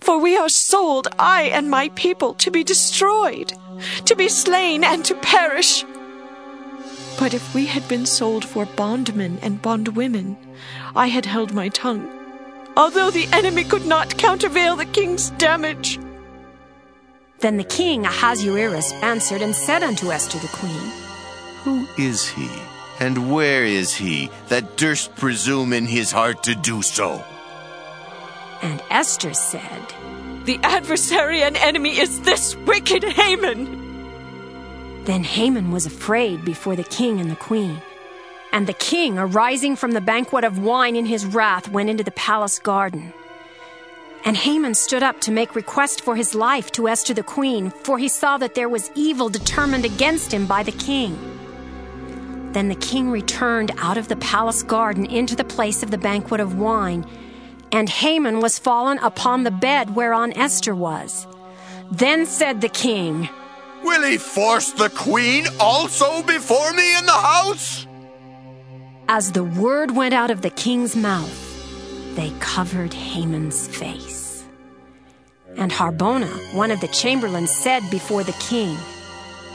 For 0.00 0.18
we 0.18 0.36
are 0.36 0.48
sold, 0.48 1.06
I 1.18 1.42
and 1.44 1.70
my 1.70 1.90
people, 1.90 2.34
to 2.34 2.50
be 2.50 2.64
destroyed, 2.64 3.52
to 4.06 4.16
be 4.16 4.28
slain, 4.28 4.82
and 4.82 5.04
to 5.04 5.14
perish. 5.16 5.84
But 7.18 7.34
if 7.34 7.54
we 7.54 7.66
had 7.66 7.86
been 7.88 8.06
sold 8.06 8.44
for 8.44 8.66
bondmen 8.66 9.38
and 9.42 9.62
bondwomen, 9.62 10.36
I 10.96 11.06
had 11.06 11.26
held 11.26 11.52
my 11.52 11.68
tongue, 11.68 12.08
although 12.76 13.10
the 13.10 13.28
enemy 13.32 13.64
could 13.64 13.86
not 13.86 14.18
countervail 14.18 14.76
the 14.76 14.86
king's 14.86 15.30
damage. 15.30 15.98
Then 17.40 17.56
the 17.56 17.64
king 17.64 18.06
Ahasuerus 18.06 18.92
answered 19.02 19.42
and 19.42 19.54
said 19.54 19.82
unto 19.82 20.10
Esther 20.12 20.38
the 20.38 20.48
queen, 20.48 20.92
Who 21.64 21.86
is 21.98 22.28
he, 22.28 22.48
and 23.00 23.32
where 23.32 23.64
is 23.64 23.94
he 23.94 24.30
that 24.48 24.76
durst 24.76 25.14
presume 25.16 25.72
in 25.72 25.86
his 25.86 26.12
heart 26.12 26.42
to 26.44 26.54
do 26.54 26.82
so? 26.82 27.22
And 28.62 28.80
Esther 28.90 29.34
said, 29.34 29.94
The 30.44 30.60
adversary 30.62 31.42
and 31.42 31.56
enemy 31.56 31.98
is 31.98 32.20
this 32.20 32.56
wicked 32.58 33.02
Haman. 33.02 33.81
Then 35.04 35.24
Haman 35.24 35.72
was 35.72 35.84
afraid 35.84 36.44
before 36.44 36.76
the 36.76 36.84
king 36.84 37.20
and 37.20 37.30
the 37.30 37.36
queen. 37.36 37.82
And 38.52 38.66
the 38.66 38.72
king, 38.72 39.18
arising 39.18 39.76
from 39.76 39.92
the 39.92 40.00
banquet 40.00 40.44
of 40.44 40.58
wine 40.58 40.94
in 40.94 41.06
his 41.06 41.26
wrath, 41.26 41.68
went 41.68 41.90
into 41.90 42.04
the 42.04 42.12
palace 42.12 42.58
garden. 42.58 43.12
And 44.24 44.36
Haman 44.36 44.74
stood 44.74 45.02
up 45.02 45.20
to 45.22 45.32
make 45.32 45.56
request 45.56 46.02
for 46.02 46.14
his 46.14 46.34
life 46.34 46.70
to 46.72 46.86
Esther 46.86 47.14
the 47.14 47.24
queen, 47.24 47.70
for 47.70 47.98
he 47.98 48.06
saw 48.06 48.38
that 48.38 48.54
there 48.54 48.68
was 48.68 48.92
evil 48.94 49.28
determined 49.28 49.84
against 49.84 50.32
him 50.32 50.46
by 50.46 50.62
the 50.62 50.70
king. 50.70 51.18
Then 52.52 52.68
the 52.68 52.76
king 52.76 53.10
returned 53.10 53.72
out 53.78 53.96
of 53.96 54.06
the 54.06 54.16
palace 54.16 54.62
garden 54.62 55.06
into 55.06 55.34
the 55.34 55.42
place 55.42 55.82
of 55.82 55.90
the 55.90 55.98
banquet 55.98 56.40
of 56.40 56.58
wine, 56.58 57.04
and 57.72 57.88
Haman 57.88 58.40
was 58.40 58.58
fallen 58.58 58.98
upon 58.98 59.42
the 59.42 59.50
bed 59.50 59.96
whereon 59.96 60.32
Esther 60.34 60.74
was. 60.74 61.26
Then 61.90 62.26
said 62.26 62.60
the 62.60 62.68
king, 62.68 63.28
Will 63.84 64.04
he 64.04 64.18
force 64.18 64.72
the 64.72 64.90
queen 64.90 65.46
also 65.58 66.22
before 66.22 66.72
me 66.72 66.96
in 66.98 67.06
the 67.06 67.12
house? 67.12 67.86
As 69.08 69.32
the 69.32 69.44
word 69.44 69.90
went 69.96 70.14
out 70.14 70.30
of 70.30 70.42
the 70.42 70.50
king's 70.50 70.94
mouth, 70.94 71.38
they 72.14 72.30
covered 72.40 72.94
Haman's 72.94 73.68
face. 73.68 74.44
And 75.56 75.70
Harbona, 75.70 76.54
one 76.54 76.70
of 76.70 76.80
the 76.80 76.88
chamberlains, 76.88 77.50
said 77.50 77.82
before 77.90 78.24
the 78.24 78.36
king, 78.40 78.76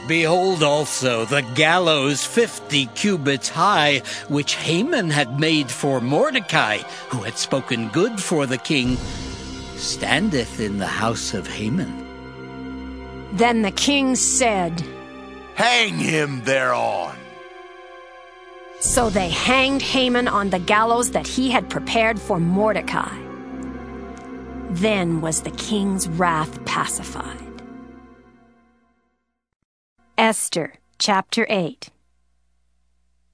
Behold 0.06 0.62
also 0.62 1.26
the 1.26 1.42
gallows 1.54 2.24
fifty 2.24 2.86
cubits 2.86 3.48
high, 3.48 4.02
which 4.28 4.54
Haman 4.54 5.10
had 5.10 5.38
made 5.38 5.70
for 5.70 6.00
Mordecai, 6.00 6.78
who 7.10 7.18
had 7.18 7.36
spoken 7.36 7.88
good 7.88 8.18
for 8.18 8.46
the 8.46 8.56
king, 8.56 8.96
standeth 9.76 10.60
in 10.60 10.78
the 10.78 10.86
house 10.86 11.34
of 11.34 11.46
Haman. 11.46 12.07
Then 13.32 13.62
the 13.62 13.70
king 13.70 14.16
said, 14.16 14.82
Hang 15.54 15.98
him 15.98 16.42
thereon. 16.44 17.16
So 18.80 19.10
they 19.10 19.28
hanged 19.28 19.82
Haman 19.82 20.28
on 20.28 20.50
the 20.50 20.60
gallows 20.60 21.10
that 21.10 21.26
he 21.26 21.50
had 21.50 21.68
prepared 21.68 22.20
for 22.20 22.38
Mordecai. 22.38 23.16
Then 24.70 25.20
was 25.20 25.42
the 25.42 25.50
king's 25.50 26.08
wrath 26.08 26.64
pacified. 26.64 27.42
Esther 30.16 30.74
chapter 30.98 31.46
8 31.48 31.90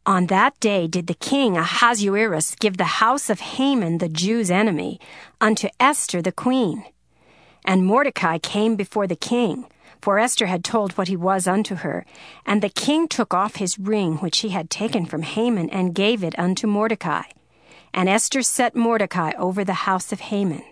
On 0.06 0.26
that 0.26 0.58
day 0.60 0.86
did 0.86 1.06
the 1.06 1.14
king 1.14 1.56
Ahasuerus 1.56 2.54
give 2.56 2.76
the 2.76 3.00
house 3.02 3.28
of 3.28 3.40
Haman 3.40 3.98
the 3.98 4.08
Jews' 4.08 4.50
enemy 4.50 4.98
unto 5.40 5.68
Esther 5.78 6.22
the 6.22 6.32
queen. 6.32 6.84
And 7.64 7.86
Mordecai 7.86 8.38
came 8.38 8.76
before 8.76 9.06
the 9.06 9.16
king, 9.16 9.66
for 10.04 10.18
Esther 10.18 10.44
had 10.44 10.62
told 10.62 10.92
what 10.92 11.08
he 11.08 11.16
was 11.16 11.46
unto 11.46 11.76
her. 11.76 12.04
And 12.44 12.60
the 12.60 12.68
king 12.68 13.08
took 13.08 13.32
off 13.32 13.56
his 13.56 13.78
ring 13.78 14.16
which 14.16 14.40
he 14.40 14.50
had 14.50 14.68
taken 14.68 15.06
from 15.06 15.22
Haman 15.22 15.70
and 15.70 15.94
gave 15.94 16.22
it 16.22 16.38
unto 16.38 16.66
Mordecai. 16.66 17.22
And 17.94 18.06
Esther 18.06 18.42
set 18.42 18.76
Mordecai 18.76 19.32
over 19.38 19.64
the 19.64 19.86
house 19.88 20.12
of 20.12 20.20
Haman. 20.20 20.62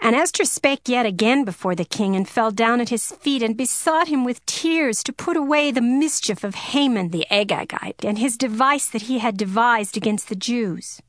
And 0.00 0.16
Esther 0.16 0.44
spake 0.44 0.88
yet 0.88 1.06
again 1.06 1.44
before 1.44 1.76
the 1.76 1.84
king, 1.84 2.16
and 2.16 2.28
fell 2.28 2.50
down 2.50 2.80
at 2.80 2.88
his 2.88 3.12
feet, 3.12 3.40
and 3.40 3.56
besought 3.56 4.08
him 4.08 4.24
with 4.24 4.44
tears 4.46 5.04
to 5.04 5.12
put 5.12 5.36
away 5.36 5.70
the 5.70 5.80
mischief 5.80 6.42
of 6.42 6.56
Haman 6.56 7.10
the 7.10 7.24
Agagite, 7.30 8.04
and 8.04 8.18
his 8.18 8.36
device 8.36 8.88
that 8.88 9.02
he 9.02 9.20
had 9.20 9.36
devised 9.36 9.96
against 9.96 10.28
the 10.28 10.34
Jews. 10.34 11.00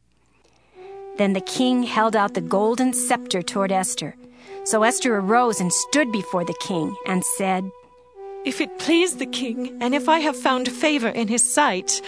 Then 1.17 1.33
the 1.33 1.41
king 1.41 1.83
held 1.83 2.15
out 2.15 2.35
the 2.35 2.49
golden 2.57 2.93
scepter 2.93 3.41
toward 3.41 3.71
Esther. 3.71 4.15
So 4.67 4.83
Esther 4.83 5.15
arose 5.15 5.61
and 5.61 5.71
stood 5.71 6.11
before 6.11 6.43
the 6.43 6.53
king, 6.59 6.93
and 7.05 7.23
said, 7.23 7.71
If 8.43 8.59
it 8.59 8.79
please 8.79 9.15
the 9.15 9.25
king, 9.25 9.77
and 9.79 9.95
if 9.95 10.09
I 10.09 10.19
have 10.19 10.35
found 10.35 10.69
favor 10.69 11.07
in 11.07 11.29
his 11.29 11.41
sight, 11.41 12.01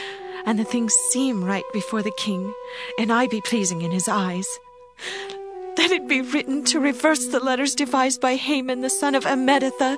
and 0.45 0.59
the 0.59 0.65
things 0.65 0.93
seem 1.09 1.41
right 1.41 1.63
before 1.71 2.01
the 2.01 2.11
king, 2.17 2.53
and 2.99 3.13
I 3.13 3.27
be 3.27 3.39
pleasing 3.39 3.81
in 3.81 3.91
his 3.91 4.09
eyes, 4.09 4.45
let 5.77 5.91
it 5.91 6.05
be 6.09 6.19
written 6.19 6.65
to 6.65 6.81
reverse 6.81 7.27
the 7.27 7.39
letters 7.39 7.75
devised 7.75 8.19
by 8.19 8.35
Haman 8.35 8.81
the 8.81 8.89
son 8.89 9.15
of 9.15 9.23
Hammedatha, 9.23 9.97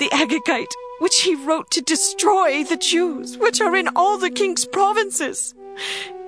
the 0.00 0.08
Agagite, 0.08 0.74
which 0.98 1.20
he 1.20 1.36
wrote 1.36 1.70
to 1.70 1.80
destroy 1.80 2.64
the 2.64 2.76
Jews, 2.76 3.38
which 3.38 3.60
are 3.60 3.76
in 3.76 3.88
all 3.94 4.18
the 4.18 4.30
king's 4.30 4.66
provinces. 4.66 5.54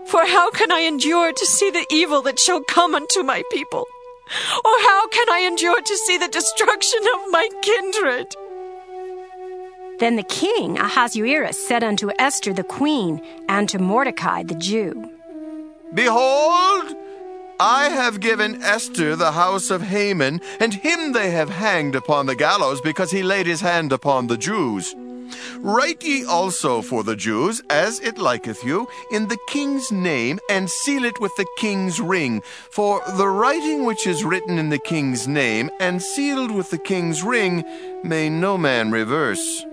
For 0.06 0.24
how 0.26 0.52
can 0.52 0.70
I 0.70 0.82
endure 0.82 1.32
to 1.32 1.44
see 1.44 1.70
the 1.72 1.86
evil 1.90 2.22
that 2.22 2.38
shall 2.38 2.62
come 2.62 2.94
unto 2.94 3.24
my 3.24 3.42
people? 3.50 3.88
Or 4.64 4.76
how 4.88 5.08
can 5.08 5.28
I 5.30 5.40
endure 5.40 5.80
to 5.80 5.96
see 5.96 6.18
the 6.18 6.28
destruction 6.28 7.00
of 7.14 7.30
my 7.30 7.48
kindred? 7.62 8.34
Then 9.98 10.16
the 10.16 10.22
king 10.22 10.78
Ahasuerus 10.78 11.68
said 11.68 11.84
unto 11.84 12.10
Esther 12.18 12.52
the 12.52 12.64
queen, 12.64 13.20
and 13.48 13.68
to 13.68 13.78
Mordecai 13.78 14.42
the 14.42 14.54
Jew, 14.54 15.10
Behold, 15.94 16.96
I 17.60 17.90
have 17.90 18.18
given 18.18 18.62
Esther 18.62 19.14
the 19.14 19.32
house 19.32 19.70
of 19.70 19.82
Haman, 19.82 20.40
and 20.58 20.74
him 20.74 21.12
they 21.12 21.30
have 21.30 21.50
hanged 21.50 21.94
upon 21.94 22.26
the 22.26 22.34
gallows 22.34 22.80
because 22.80 23.10
he 23.10 23.22
laid 23.22 23.46
his 23.46 23.60
hand 23.60 23.92
upon 23.92 24.26
the 24.26 24.38
Jews. 24.38 24.96
Write 25.58 26.02
ye 26.02 26.24
also 26.24 26.82
for 26.82 27.04
the 27.04 27.16
Jews, 27.16 27.62
as 27.70 28.00
it 28.00 28.18
liketh 28.18 28.64
you, 28.64 28.88
in 29.10 29.28
the 29.28 29.38
king's 29.48 29.90
name, 29.92 30.38
and 30.48 30.68
seal 30.68 31.04
it 31.04 31.20
with 31.20 31.34
the 31.36 31.46
king's 31.56 32.00
ring. 32.00 32.42
For 32.70 33.00
the 33.16 33.28
writing 33.28 33.84
which 33.84 34.06
is 34.06 34.24
written 34.24 34.58
in 34.58 34.70
the 34.70 34.78
king's 34.78 35.28
name, 35.28 35.70
and 35.80 36.02
sealed 36.02 36.50
with 36.50 36.70
the 36.70 36.78
king's 36.78 37.22
ring, 37.22 37.64
may 38.02 38.28
no 38.28 38.58
man 38.58 38.90
reverse. 38.90 39.64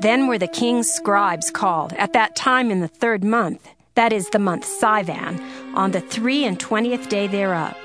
Then 0.00 0.28
were 0.28 0.38
the 0.38 0.48
king's 0.48 0.90
scribes 0.90 1.50
called, 1.50 1.92
at 1.94 2.12
that 2.14 2.36
time 2.36 2.70
in 2.70 2.80
the 2.80 2.88
third 2.88 3.22
month, 3.22 3.68
that 3.96 4.12
is 4.12 4.30
the 4.30 4.38
month 4.38 4.66
Sivan, 4.80 5.42
on 5.74 5.90
the 5.90 6.00
three 6.00 6.44
and 6.44 6.58
twentieth 6.58 7.08
day 7.08 7.26
thereof. 7.26 7.76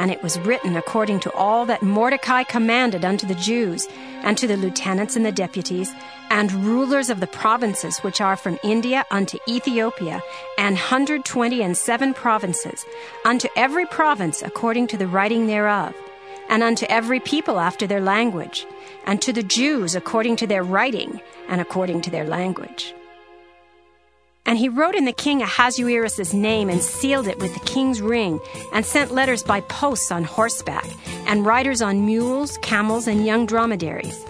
And 0.00 0.10
it 0.10 0.22
was 0.22 0.40
written 0.40 0.76
according 0.76 1.20
to 1.20 1.32
all 1.34 1.66
that 1.66 1.82
Mordecai 1.82 2.42
commanded 2.42 3.04
unto 3.04 3.26
the 3.26 3.34
Jews, 3.34 3.86
and 4.22 4.36
to 4.38 4.46
the 4.46 4.56
lieutenants 4.56 5.14
and 5.14 5.26
the 5.26 5.30
deputies, 5.30 5.92
and 6.30 6.50
rulers 6.64 7.10
of 7.10 7.20
the 7.20 7.26
provinces 7.26 7.98
which 7.98 8.20
are 8.20 8.36
from 8.36 8.58
India 8.62 9.04
unto 9.10 9.36
Ethiopia, 9.46 10.22
and 10.56 10.78
hundred 10.78 11.26
twenty 11.26 11.62
and 11.62 11.76
seven 11.76 12.14
provinces, 12.14 12.86
unto 13.26 13.48
every 13.56 13.84
province 13.86 14.40
according 14.40 14.86
to 14.86 14.96
the 14.96 15.06
writing 15.06 15.46
thereof, 15.46 15.94
and 16.48 16.62
unto 16.62 16.86
every 16.88 17.20
people 17.20 17.60
after 17.60 17.86
their 17.86 18.00
language, 18.00 18.66
and 19.04 19.20
to 19.20 19.34
the 19.34 19.42
Jews 19.42 19.94
according 19.94 20.36
to 20.36 20.46
their 20.46 20.64
writing, 20.64 21.20
and 21.46 21.60
according 21.60 22.00
to 22.02 22.10
their 22.10 22.24
language. 22.24 22.94
And 24.46 24.58
he 24.58 24.68
wrote 24.68 24.94
in 24.94 25.04
the 25.04 25.12
king 25.12 25.42
Ahasuerus' 25.42 26.32
name 26.32 26.68
and 26.68 26.82
sealed 26.82 27.28
it 27.28 27.38
with 27.38 27.54
the 27.54 27.60
king's 27.60 28.00
ring, 28.00 28.40
and 28.72 28.84
sent 28.84 29.12
letters 29.12 29.42
by 29.42 29.60
posts 29.62 30.10
on 30.10 30.24
horseback, 30.24 30.86
and 31.26 31.46
riders 31.46 31.82
on 31.82 32.06
mules, 32.06 32.58
camels, 32.58 33.06
and 33.06 33.24
young 33.24 33.46
dromedaries. 33.46 34.24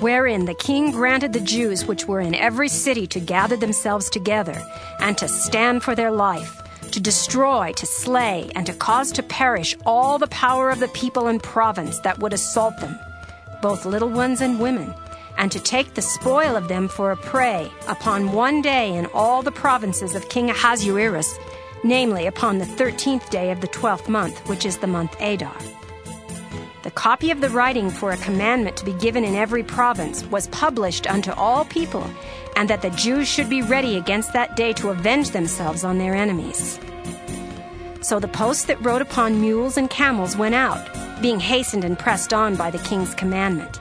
Wherein 0.00 0.44
the 0.44 0.54
king 0.54 0.92
granted 0.92 1.32
the 1.32 1.40
Jews 1.40 1.86
which 1.86 2.06
were 2.06 2.20
in 2.20 2.34
every 2.34 2.68
city 2.68 3.06
to 3.08 3.20
gather 3.20 3.56
themselves 3.56 4.08
together, 4.08 4.62
and 5.00 5.18
to 5.18 5.28
stand 5.28 5.82
for 5.82 5.94
their 5.94 6.10
life, 6.10 6.60
to 6.92 7.00
destroy, 7.00 7.72
to 7.72 7.86
slay, 7.86 8.50
and 8.54 8.66
to 8.66 8.72
cause 8.72 9.10
to 9.12 9.22
perish 9.22 9.76
all 9.84 10.18
the 10.18 10.26
power 10.28 10.70
of 10.70 10.80
the 10.80 10.88
people 10.88 11.26
and 11.26 11.42
province 11.42 11.98
that 12.00 12.18
would 12.18 12.32
assault 12.32 12.78
them, 12.78 12.98
both 13.62 13.84
little 13.84 14.10
ones 14.10 14.40
and 14.40 14.60
women 14.60 14.94
and 15.40 15.50
to 15.50 15.58
take 15.58 15.94
the 15.94 16.02
spoil 16.02 16.54
of 16.54 16.68
them 16.68 16.86
for 16.86 17.10
a 17.10 17.16
prey 17.16 17.72
upon 17.88 18.32
one 18.32 18.60
day 18.60 18.94
in 18.94 19.06
all 19.06 19.40
the 19.40 19.50
provinces 19.50 20.14
of 20.14 20.28
King 20.28 20.50
Ahasuerus, 20.50 21.38
namely 21.82 22.26
upon 22.26 22.58
the 22.58 22.66
thirteenth 22.66 23.30
day 23.30 23.50
of 23.50 23.62
the 23.62 23.66
twelfth 23.66 24.06
month, 24.06 24.46
which 24.50 24.66
is 24.66 24.76
the 24.76 24.86
month 24.86 25.16
Adar. 25.18 25.56
The 26.82 26.90
copy 26.90 27.30
of 27.30 27.40
the 27.40 27.48
writing 27.48 27.88
for 27.88 28.12
a 28.12 28.18
commandment 28.18 28.76
to 28.76 28.84
be 28.84 28.92
given 28.92 29.24
in 29.24 29.34
every 29.34 29.62
province 29.62 30.24
was 30.26 30.46
published 30.48 31.06
unto 31.06 31.32
all 31.32 31.64
people, 31.64 32.06
and 32.54 32.68
that 32.68 32.82
the 32.82 32.90
Jews 32.90 33.26
should 33.26 33.48
be 33.48 33.62
ready 33.62 33.96
against 33.96 34.34
that 34.34 34.56
day 34.56 34.74
to 34.74 34.90
avenge 34.90 35.30
themselves 35.30 35.84
on 35.84 35.96
their 35.96 36.14
enemies. 36.14 36.78
So 38.02 38.20
the 38.20 38.28
posts 38.28 38.66
that 38.66 38.84
rode 38.84 39.00
upon 39.00 39.40
mules 39.40 39.78
and 39.78 39.88
camels 39.88 40.36
went 40.36 40.54
out, 40.54 40.86
being 41.22 41.40
hastened 41.40 41.84
and 41.84 41.98
pressed 41.98 42.34
on 42.34 42.56
by 42.56 42.70
the 42.70 42.78
king's 42.78 43.14
commandment 43.14 43.80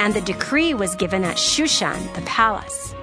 and 0.00 0.14
the 0.14 0.20
decree 0.22 0.72
was 0.72 0.96
given 0.96 1.24
at 1.24 1.36
Shushan, 1.36 2.14
the 2.14 2.22
palace. 2.22 2.94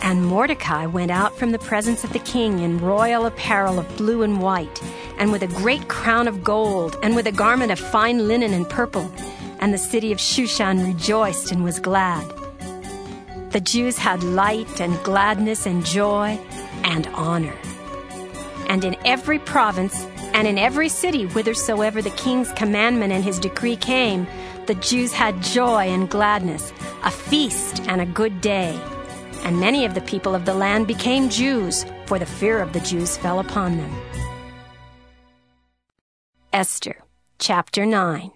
And 0.00 0.24
Mordecai 0.24 0.86
went 0.86 1.10
out 1.10 1.36
from 1.36 1.52
the 1.52 1.58
presence 1.58 2.02
of 2.02 2.14
the 2.14 2.18
king 2.18 2.60
in 2.60 2.78
royal 2.78 3.26
apparel 3.26 3.78
of 3.78 3.96
blue 3.98 4.22
and 4.22 4.40
white, 4.40 4.82
and 5.18 5.30
with 5.30 5.42
a 5.42 5.46
great 5.46 5.86
crown 5.88 6.26
of 6.26 6.42
gold, 6.42 6.96
and 7.02 7.14
with 7.14 7.26
a 7.26 7.32
garment 7.32 7.72
of 7.72 7.78
fine 7.78 8.26
linen 8.26 8.54
and 8.54 8.68
purple. 8.68 9.12
And 9.60 9.74
the 9.74 9.78
city 9.78 10.12
of 10.12 10.18
Shushan 10.18 10.86
rejoiced 10.86 11.52
and 11.52 11.62
was 11.62 11.78
glad. 11.78 12.24
The 13.50 13.60
Jews 13.60 13.98
had 13.98 14.22
light 14.22 14.80
and 14.80 14.98
gladness 15.04 15.66
and 15.66 15.84
joy 15.84 16.40
and 16.84 17.06
honor. 17.08 17.56
And 18.66 18.82
in 18.82 18.96
every 19.04 19.38
province 19.38 20.06
and 20.32 20.48
in 20.48 20.56
every 20.56 20.88
city 20.88 21.24
whithersoever 21.24 22.00
the 22.00 22.10
king's 22.10 22.50
commandment 22.52 23.12
and 23.12 23.22
his 23.22 23.38
decree 23.38 23.76
came, 23.76 24.26
the 24.66 24.74
Jews 24.76 25.12
had 25.12 25.42
joy 25.42 25.88
and 25.88 26.08
gladness, 26.08 26.72
a 27.02 27.10
feast 27.10 27.82
and 27.86 28.00
a 28.00 28.06
good 28.06 28.40
day. 28.40 28.80
And 29.42 29.60
many 29.60 29.84
of 29.84 29.94
the 29.94 30.00
people 30.00 30.34
of 30.34 30.44
the 30.44 30.54
land 30.54 30.86
became 30.86 31.28
Jews, 31.28 31.84
for 32.06 32.18
the 32.18 32.26
fear 32.26 32.60
of 32.60 32.72
the 32.72 32.80
Jews 32.80 33.16
fell 33.16 33.40
upon 33.40 33.76
them. 33.76 33.94
Esther 36.52 37.02
chapter 37.38 37.84
9 37.84 38.30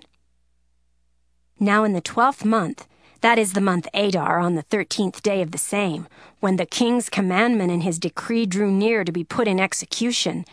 Now 1.59 1.85
in 1.85 1.93
the 1.93 2.01
twelfth 2.01 2.45
month, 2.45 2.87
that 3.21 3.39
is 3.39 3.53
the 3.55 3.61
month 3.61 3.89
Adar, 3.95 4.39
on 4.39 4.55
the 4.55 4.63
thirteenth 4.63 5.23
day 5.23 5.41
of 5.41 5.53
the 5.53 5.59
same, 5.59 6.07
when 6.41 6.57
the 6.57 6.67
king's 6.67 7.09
commandment 7.09 7.71
and 7.71 7.83
his 7.83 7.99
decree 7.99 8.45
drew 8.45 8.71
near 8.71 9.03
to 9.03 9.13
be 9.13 9.25
put 9.25 9.49
in 9.49 9.59
execution, 9.59 10.45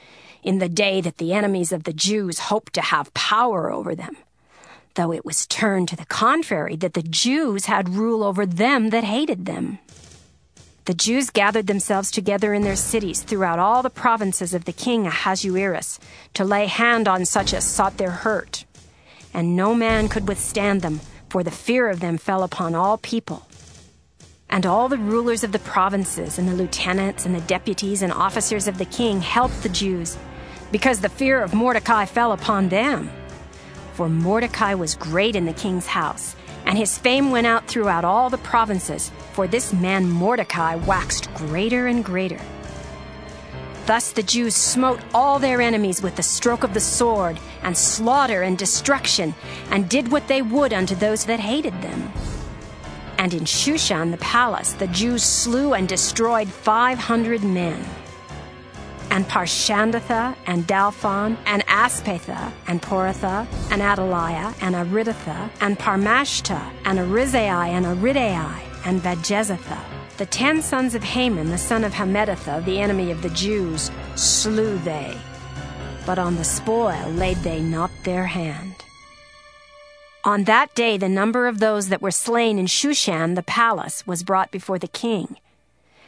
in 0.42 0.60
the 0.60 0.70
day 0.70 1.02
that 1.02 1.18
the 1.18 1.34
enemies 1.34 1.72
of 1.72 1.84
the 1.84 1.94
Jews 1.94 2.40
hoped 2.40 2.74
to 2.74 2.82
have 2.82 3.14
power 3.14 3.72
over 3.72 3.94
them 3.94 4.16
though 4.96 5.14
it 5.14 5.26
was 5.26 5.46
turned 5.46 5.88
to 5.90 5.96
the 5.96 6.06
contrary 6.06 6.76
that 6.78 6.94
the 6.94 7.04
Jews 7.04 7.66
had 7.66 7.90
rule 7.90 8.24
over 8.24 8.46
them 8.46 8.90
that 8.90 9.04
hated 9.04 9.46
them. 9.46 9.80
The 10.86 10.94
Jews 10.94 11.32
gathered 11.32 11.68
themselves 11.68 12.12
together 12.12 12.54
in 12.54 12.62
their 12.62 12.76
cities 12.76 13.24
throughout 13.24 13.58
all 13.58 13.82
the 13.82 13.90
provinces 13.90 14.54
of 14.54 14.66
the 14.66 14.74
king 14.74 15.08
Ahasuerus 15.08 16.00
to 16.36 16.44
lay 16.44 16.68
hand 16.68 17.08
on 17.08 17.26
such 17.26 17.54
as 17.54 17.64
sought 17.64 17.98
their 17.98 18.12
hurt. 18.12 18.66
And 19.34 19.56
no 19.56 19.74
man 19.74 20.10
could 20.10 20.28
withstand 20.28 20.82
them, 20.82 21.02
for 21.30 21.44
the 21.44 21.52
fear 21.52 21.90
of 21.90 22.02
them 22.02 22.18
fell 22.18 22.44
upon 22.44 22.76
all 22.76 23.00
people. 23.00 23.48
And 24.48 24.66
all 24.66 24.88
the 24.88 24.98
rulers 24.98 25.44
of 25.44 25.52
the 25.52 25.60
provinces, 25.60 26.38
and 26.38 26.48
the 26.48 26.54
lieutenants, 26.54 27.26
and 27.26 27.34
the 27.34 27.42
deputies, 27.42 28.04
and 28.04 28.14
officers 28.14 28.68
of 28.68 28.78
the 28.78 28.86
king 28.86 29.22
helped 29.22 29.64
the 29.64 29.70
Jews, 29.70 30.18
because 30.72 31.02
the 31.02 31.10
fear 31.10 31.42
of 31.42 31.54
Mordecai 31.54 32.06
fell 32.06 32.32
upon 32.32 32.70
them. 32.70 33.10
For 33.96 34.10
Mordecai 34.10 34.74
was 34.74 34.96
great 34.96 35.36
in 35.36 35.46
the 35.46 35.54
king's 35.54 35.88
house 35.88 36.36
and 36.66 36.78
his 36.78 36.98
fame 36.98 37.32
went 37.32 37.48
out 37.48 37.68
throughout 37.68 38.04
all 38.04 38.30
the 38.30 38.38
provinces, 38.40 39.12
for 39.34 39.48
this 39.48 39.72
man 39.72 40.10
Mordecai 40.10 40.76
waxed 40.76 41.34
greater 41.36 41.88
and 41.88 42.04
greater. 42.04 42.40
Thus 43.86 44.12
the 44.12 44.24
Jews 44.24 44.56
smote 44.56 45.00
all 45.14 45.38
their 45.38 45.62
enemies 45.62 46.02
with 46.02 46.16
the 46.16 46.24
stroke 46.24 46.64
of 46.64 46.74
the 46.74 46.80
sword, 46.80 47.40
and 47.62 47.78
slaughter 47.78 48.42
and 48.42 48.58
destruction, 48.58 49.36
and 49.70 49.88
did 49.88 50.12
what 50.12 50.28
they 50.28 50.42
would 50.42 50.74
unto 50.74 50.96
those 50.96 51.26
that 51.26 51.40
hated 51.40 51.80
them. 51.82 52.12
And 53.20 53.34
in 53.34 53.46
Shushan 53.46 54.10
the 54.12 54.18
palace 54.18 54.74
the 54.74 54.88
Jews 54.88 55.24
slew 55.24 55.74
and 55.74 55.88
destroyed 55.88 56.50
five 56.50 56.98
hundred 56.98 57.44
men 57.44 57.86
and 59.16 59.26
Parshandatha, 59.30 60.36
and 60.46 60.68
Dalphon, 60.68 61.38
and 61.46 61.66
Aspatha, 61.68 62.52
and 62.68 62.82
Poratha, 62.82 63.48
and 63.72 63.82
Adalia, 63.82 64.54
and 64.60 64.76
Aridatha, 64.76 65.50
and 65.62 65.80
Parmashta, 65.80 66.62
and 66.84 67.00
Arisai, 67.00 67.70
and 67.70 67.86
Aridai, 67.86 68.60
and 68.86 69.02
Vajezatha. 69.02 69.80
The 70.18 70.26
ten 70.26 70.62
sons 70.62 70.96
of 70.96 71.04
Haman, 71.04 71.50
the 71.50 71.58
son 71.58 71.86
of 71.86 71.94
Hammedatha, 71.94 72.66
the 72.66 72.82
enemy 72.82 73.10
of 73.10 73.22
the 73.22 73.30
Jews, 73.30 73.90
slew 74.16 74.78
they. 74.80 75.18
But 76.06 76.20
on 76.20 76.36
the 76.36 76.44
spoil 76.44 77.10
laid 77.12 77.38
they 77.38 77.62
not 77.62 77.92
their 78.04 78.26
hand. 78.26 78.84
On 80.26 80.44
that 80.44 80.76
day 80.76 80.98
the 80.98 81.08
number 81.08 81.48
of 81.48 81.60
those 81.60 81.88
that 81.88 82.02
were 82.02 82.12
slain 82.12 82.60
in 82.60 82.66
Shushan 82.66 83.36
the 83.36 83.44
palace 83.44 84.06
was 84.06 84.24
brought 84.24 84.52
before 84.52 84.78
the 84.78 84.90
king. 84.90 85.38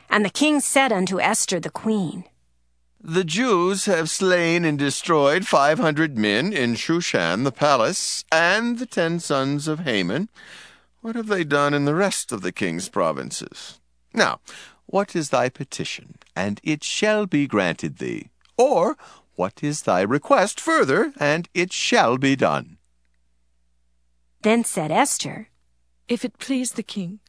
And 0.09 0.25
the 0.25 0.29
king 0.29 0.59
said 0.59 0.91
unto 0.91 1.21
Esther 1.21 1.61
the 1.61 1.69
queen, 1.69 2.25
the 3.01 3.23
Jews 3.23 3.85
have 3.85 4.09
slain 4.09 4.65
and 4.65 4.77
destroyed 4.77 5.45
five 5.45 5.79
hundred 5.79 6.17
men 6.17 6.51
in 6.51 6.75
Shushan 6.75 7.43
the 7.43 7.51
palace, 7.51 8.25
and 8.31 8.79
the 8.79 8.85
ten 8.85 9.19
sons 9.19 9.67
of 9.67 9.79
Haman. 9.79 10.29
What 11.01 11.15
have 11.15 11.27
they 11.27 11.43
done 11.43 11.73
in 11.73 11.85
the 11.85 11.95
rest 11.95 12.31
of 12.31 12.41
the 12.41 12.51
king's 12.51 12.89
provinces? 12.89 13.79
Now, 14.13 14.39
what 14.87 15.15
is 15.15 15.29
thy 15.29 15.49
petition, 15.49 16.15
and 16.35 16.59
it 16.63 16.83
shall 16.83 17.25
be 17.25 17.47
granted 17.47 17.97
thee? 17.97 18.29
Or, 18.57 18.97
what 19.35 19.63
is 19.63 19.83
thy 19.83 20.01
request 20.01 20.59
further, 20.59 21.13
and 21.19 21.47
it 21.53 21.71
shall 21.71 22.17
be 22.17 22.35
done? 22.35 22.77
Then 24.41 24.63
said 24.63 24.91
Esther, 24.91 25.49
If 26.07 26.25
it 26.25 26.39
please 26.39 26.71
the 26.71 26.83
king, 26.83 27.19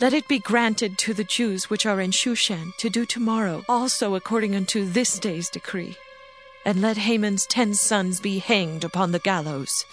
let 0.00 0.12
it 0.12 0.28
be 0.28 0.38
granted 0.38 0.96
to 0.98 1.12
the 1.12 1.24
Jews 1.24 1.68
which 1.68 1.84
are 1.84 2.00
in 2.00 2.12
Shushan 2.12 2.76
to 2.76 2.88
do 2.88 3.04
tomorrow 3.04 3.64
also 3.68 4.14
according 4.14 4.54
unto 4.54 4.84
this 4.84 5.18
day's 5.18 5.50
decree. 5.50 5.96
And 6.64 6.80
let 6.80 6.98
Haman's 6.98 7.46
ten 7.46 7.74
sons 7.74 8.20
be 8.20 8.38
hanged 8.38 8.84
upon 8.84 9.10
the 9.10 9.18
gallows. 9.18 9.84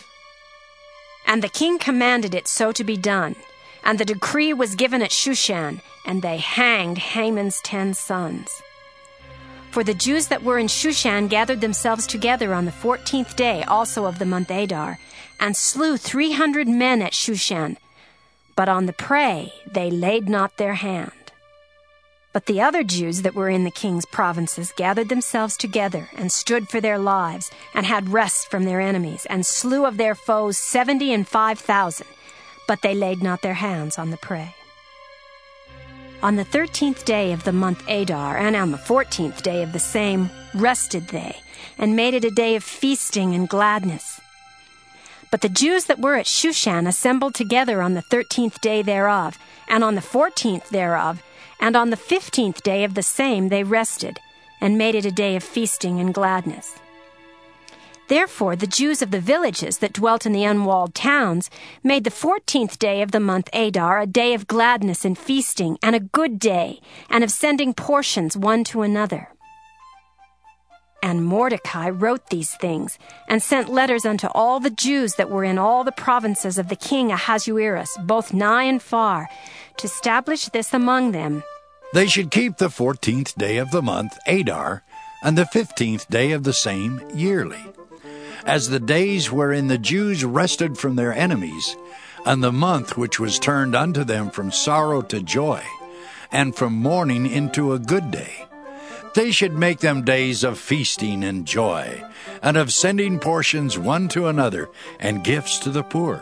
And 1.25 1.41
the 1.41 1.49
king 1.49 1.79
commanded 1.79 2.35
it 2.35 2.47
so 2.47 2.71
to 2.71 2.83
be 2.83 2.97
done. 2.97 3.35
And 3.83 3.97
the 3.97 4.05
decree 4.05 4.53
was 4.53 4.75
given 4.75 5.01
at 5.01 5.11
Shushan, 5.11 5.81
and 6.05 6.21
they 6.21 6.37
hanged 6.37 6.97
Haman's 6.97 7.61
ten 7.61 7.93
sons. 7.93 8.61
For 9.71 9.83
the 9.83 9.93
Jews 9.93 10.27
that 10.27 10.43
were 10.43 10.59
in 10.59 10.67
Shushan 10.67 11.29
gathered 11.29 11.61
themselves 11.61 12.07
together 12.07 12.53
on 12.53 12.65
the 12.65 12.71
fourteenth 12.71 13.35
day 13.35 13.63
also 13.63 14.05
of 14.05 14.19
the 14.19 14.25
month 14.25 14.51
Adar, 14.51 14.99
and 15.39 15.55
slew 15.55 15.97
three 15.97 16.31
hundred 16.31 16.67
men 16.67 17.01
at 17.01 17.13
Shushan, 17.13 17.77
but 18.55 18.69
on 18.69 18.85
the 18.85 18.93
prey 18.93 19.53
they 19.71 19.89
laid 19.91 20.29
not 20.29 20.57
their 20.57 20.75
hand. 20.75 21.11
But 22.33 22.47
the 22.47 22.61
other 22.61 22.83
Jews 22.83 23.21
that 23.21 23.33
were 23.33 23.49
in 23.49 23.63
the 23.63 23.71
king's 23.71 24.05
provinces 24.05 24.73
gathered 24.75 25.07
themselves 25.07 25.55
together 25.55 26.09
and 26.17 26.29
stood 26.29 26.67
for 26.67 26.81
their 26.81 26.97
lives 26.97 27.49
and 27.73 27.85
had 27.85 28.09
rest 28.09 28.51
from 28.51 28.65
their 28.65 28.81
enemies 28.81 29.25
and 29.29 29.45
slew 29.45 29.85
of 29.85 29.95
their 29.95 30.15
foes 30.15 30.57
seventy 30.57 31.13
and 31.13 31.25
five 31.25 31.59
thousand, 31.59 32.07
but 32.67 32.81
they 32.81 32.93
laid 32.93 33.23
not 33.23 33.41
their 33.41 33.53
hands 33.53 33.97
on 33.97 34.11
the 34.11 34.17
prey. 34.17 34.53
On 36.21 36.35
the 36.35 36.43
thirteenth 36.43 37.05
day 37.05 37.31
of 37.31 37.43
the 37.45 37.53
month 37.53 37.87
Adar 37.87 38.37
and 38.37 38.55
on 38.55 38.71
the 38.71 38.77
fourteenth 38.77 39.41
day 39.41 39.63
of 39.63 39.71
the 39.71 39.79
same 39.79 40.29
rested 40.53 41.07
they 41.09 41.37
and 41.77 41.95
made 41.95 42.13
it 42.13 42.25
a 42.25 42.31
day 42.31 42.55
of 42.55 42.63
feasting 42.63 43.33
and 43.33 43.47
gladness 43.47 44.19
but 45.35 45.41
the 45.41 45.49
Jews 45.49 45.83
that 45.87 45.99
were 45.99 46.15
at 46.15 46.27
Shushan 46.27 46.87
assembled 46.87 47.35
together 47.35 47.81
on 47.81 47.93
the 47.93 48.01
thirteenth 48.01 48.61
day 48.61 48.81
thereof, 48.81 49.37
and 49.67 49.83
on 49.83 49.95
the 49.95 50.01
fourteenth 50.01 50.69
thereof, 50.69 51.21
and 51.59 51.75
on 51.75 51.89
the 51.89 51.97
fifteenth 51.97 52.63
day 52.63 52.85
of 52.85 52.93
the 52.93 53.03
same 53.03 53.49
they 53.49 53.61
rested, 53.61 54.17
and 54.61 54.77
made 54.77 54.95
it 54.95 55.03
a 55.03 55.11
day 55.11 55.35
of 55.35 55.43
feasting 55.43 55.99
and 55.99 56.13
gladness. 56.13 56.75
Therefore 58.07 58.55
the 58.55 58.65
Jews 58.65 59.01
of 59.01 59.11
the 59.11 59.19
villages 59.19 59.79
that 59.79 59.91
dwelt 59.91 60.25
in 60.25 60.31
the 60.31 60.45
unwalled 60.45 60.95
towns 60.95 61.49
made 61.83 62.05
the 62.05 62.11
fourteenth 62.11 62.79
day 62.79 63.01
of 63.01 63.11
the 63.11 63.19
month 63.19 63.49
Adar 63.51 63.99
a 63.99 64.07
day 64.07 64.33
of 64.35 64.47
gladness 64.47 65.03
and 65.03 65.17
feasting, 65.17 65.77
and 65.83 65.97
a 65.97 65.99
good 65.99 66.39
day, 66.39 66.79
and 67.09 67.25
of 67.25 67.29
sending 67.29 67.73
portions 67.73 68.37
one 68.37 68.63
to 68.63 68.83
another. 68.83 69.34
And 71.05 71.23
Mordecai 71.23 71.91
wrote 71.91 72.31
these 72.31 72.55
things, 72.55 72.97
and 73.27 73.39
sent 73.39 73.69
letters 73.69 74.07
unto 74.07 74.25
all 74.33 74.59
the 74.59 74.71
Jews 74.71 75.13
that 75.15 75.29
were 75.29 75.43
in 75.43 75.59
all 75.59 75.83
the 75.83 75.91
provinces 75.91 76.57
of 76.57 76.67
the 76.67 76.75
king 76.75 77.11
Ahasuerus, 77.11 77.95
both 78.01 78.33
nigh 78.33 78.63
and 78.63 78.81
far, 78.81 79.29
to 79.77 79.85
establish 79.85 80.45
this 80.45 80.73
among 80.73 81.11
them. 81.11 81.43
They 81.93 82.07
should 82.07 82.31
keep 82.31 82.57
the 82.57 82.71
fourteenth 82.71 83.37
day 83.37 83.57
of 83.57 83.69
the 83.69 83.83
month, 83.83 84.17
Adar, 84.25 84.81
and 85.21 85.37
the 85.37 85.45
fifteenth 85.45 86.09
day 86.09 86.31
of 86.31 86.43
the 86.43 86.53
same 86.53 86.99
yearly, 87.13 87.63
as 88.43 88.69
the 88.69 88.79
days 88.79 89.31
wherein 89.31 89.67
the 89.67 89.77
Jews 89.77 90.25
rested 90.25 90.75
from 90.75 90.95
their 90.95 91.13
enemies, 91.13 91.77
and 92.25 92.41
the 92.41 92.51
month 92.51 92.97
which 92.97 93.19
was 93.19 93.37
turned 93.37 93.75
unto 93.75 94.03
them 94.03 94.31
from 94.31 94.51
sorrow 94.51 95.03
to 95.03 95.21
joy, 95.21 95.61
and 96.31 96.55
from 96.55 96.73
mourning 96.73 97.27
into 97.27 97.73
a 97.73 97.79
good 97.93 98.09
day 98.09 98.47
they 99.15 99.31
should 99.31 99.53
make 99.53 99.79
them 99.79 100.03
days 100.03 100.43
of 100.43 100.59
feasting 100.59 101.23
and 101.23 101.47
joy, 101.47 102.03
and 102.43 102.57
of 102.57 102.71
sending 102.71 103.17
portions 103.17 103.79
one 103.79 104.07
to 104.09 104.27
another, 104.27 104.69
and 104.99 105.23
gifts 105.23 105.57
to 105.59 105.71
the 105.71 105.83
poor. 105.83 106.21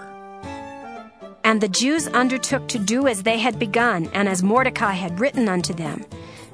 And 1.44 1.60
the 1.60 1.68
Jews 1.68 2.08
undertook 2.08 2.68
to 2.70 2.80
do 2.80 3.08
as 3.08 3.24
they 3.24 3.38
had 3.40 3.60
begun, 3.60 4.10
and 4.14 4.30
as 4.30 4.42
Mordecai 4.42 4.94
had 4.94 5.20
written 5.20 5.50
unto 5.50 5.74
them, 5.74 6.06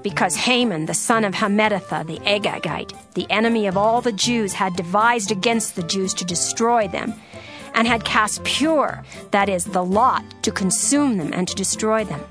because 0.02 0.36
Haman, 0.36 0.86
the 0.86 0.93
son 0.93 1.25
of 1.25 1.36
Hammedatha, 1.36 2.08
the 2.08 2.19
Agagite, 2.19 2.93
the 3.13 3.30
enemy 3.30 3.67
of 3.67 3.78
all 3.78 4.02
the 4.02 4.13
Jews, 4.13 4.54
had 4.54 4.75
devised 4.75 5.32
against 5.32 5.75
the 5.75 5.84
Jews 5.84 6.13
to 6.15 6.25
destroy 6.25 6.88
them, 6.88 7.13
and 7.75 7.86
had 7.86 8.06
cast 8.06 8.43
Pur, 8.45 9.04
that 9.32 9.49
is, 9.49 9.65
the 9.65 9.84
lot, 9.84 10.23
to 10.43 10.52
consume 10.52 11.17
them 11.17 11.32
and 11.34 11.47
to 11.47 11.56
destroy 11.56 12.04
them. 12.04 12.21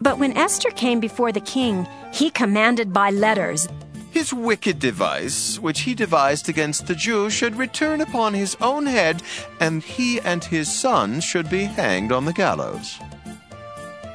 But 0.00 0.18
when 0.18 0.36
Esther 0.36 0.70
came 0.70 1.00
before 1.00 1.32
the 1.32 1.40
king, 1.40 1.86
he 2.12 2.30
commanded 2.30 2.92
by 2.92 3.10
letters 3.10 3.68
his 4.10 4.32
wicked 4.34 4.78
device, 4.78 5.58
which 5.58 5.80
he 5.80 5.94
devised 5.94 6.48
against 6.48 6.86
the 6.86 6.94
Jews, 6.94 7.32
should 7.32 7.56
return 7.56 8.00
upon 8.00 8.34
his 8.34 8.56
own 8.60 8.86
head, 8.86 9.22
and 9.60 9.82
he 9.82 10.20
and 10.20 10.42
his 10.42 10.70
sons 10.70 11.24
should 11.24 11.48
be 11.48 11.64
hanged 11.64 12.12
on 12.12 12.24
the 12.24 12.32
gallows. 12.32 12.98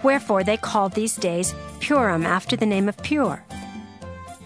Wherefore 0.03 0.43
they 0.43 0.57
called 0.57 0.93
these 0.93 1.15
days 1.15 1.55
Purim 1.79 2.25
after 2.25 2.55
the 2.55 2.65
name 2.65 2.89
of 2.89 2.97
Pur. 2.97 3.41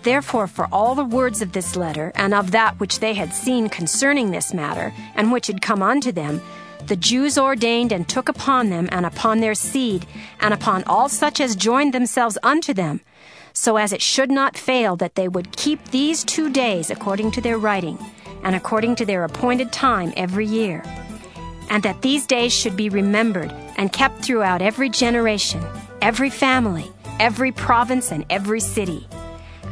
Therefore, 0.04 0.48
for 0.48 0.70
all 0.72 0.96
the 0.96 1.04
words 1.04 1.42
of 1.42 1.52
this 1.52 1.76
letter, 1.76 2.14
and 2.16 2.34
of 2.34 2.52
that 2.52 2.80
which 2.80 3.00
they 3.00 3.14
had 3.14 3.34
seen 3.34 3.68
concerning 3.68 4.32
this 4.32 4.54
matter, 4.54 4.94
and 5.16 5.32
which 5.32 5.48
had 5.48 5.62
come 5.62 5.84
unto 5.84 6.12
them, 6.12 6.42
the 6.90 6.98
Jews 6.98 7.38
ordained 7.38 7.92
and 7.92 8.08
took 8.08 8.28
upon 8.28 8.70
them 8.70 8.90
and 8.92 9.06
upon 9.06 9.40
their 9.40 9.56
seed, 9.56 10.06
and 10.42 10.54
upon 10.54 10.84
all 10.84 11.08
such 11.08 11.40
as 11.40 11.56
joined 11.56 11.94
themselves 11.94 12.38
unto 12.44 12.74
them, 12.74 13.00
so 13.54 13.78
as 13.78 13.94
it 13.94 14.02
should 14.02 14.30
not 14.30 14.58
fail 14.58 14.96
that 14.98 15.16
they 15.16 15.28
would 15.28 15.56
keep 15.56 15.84
these 15.92 16.24
two 16.24 16.50
days 16.50 16.90
according 16.90 17.32
to 17.32 17.42
their 17.42 17.58
writing, 17.58 17.98
and 18.44 18.56
according 18.56 18.96
to 18.96 19.06
their 19.06 19.24
appointed 19.24 19.72
time 19.72 20.12
every 20.18 20.46
year, 20.46 20.84
and 21.70 21.84
that 21.84 22.02
these 22.02 22.26
days 22.26 22.52
should 22.52 22.76
be 22.76 22.90
remembered 22.90 23.52
and 23.78 23.94
kept 23.94 24.22
throughout 24.22 24.62
every 24.62 24.90
generation, 24.90 25.64
every 26.02 26.30
family, 26.30 26.92
every 27.20 27.52
province, 27.52 28.12
and 28.12 28.26
every 28.30 28.60
city 28.60 29.08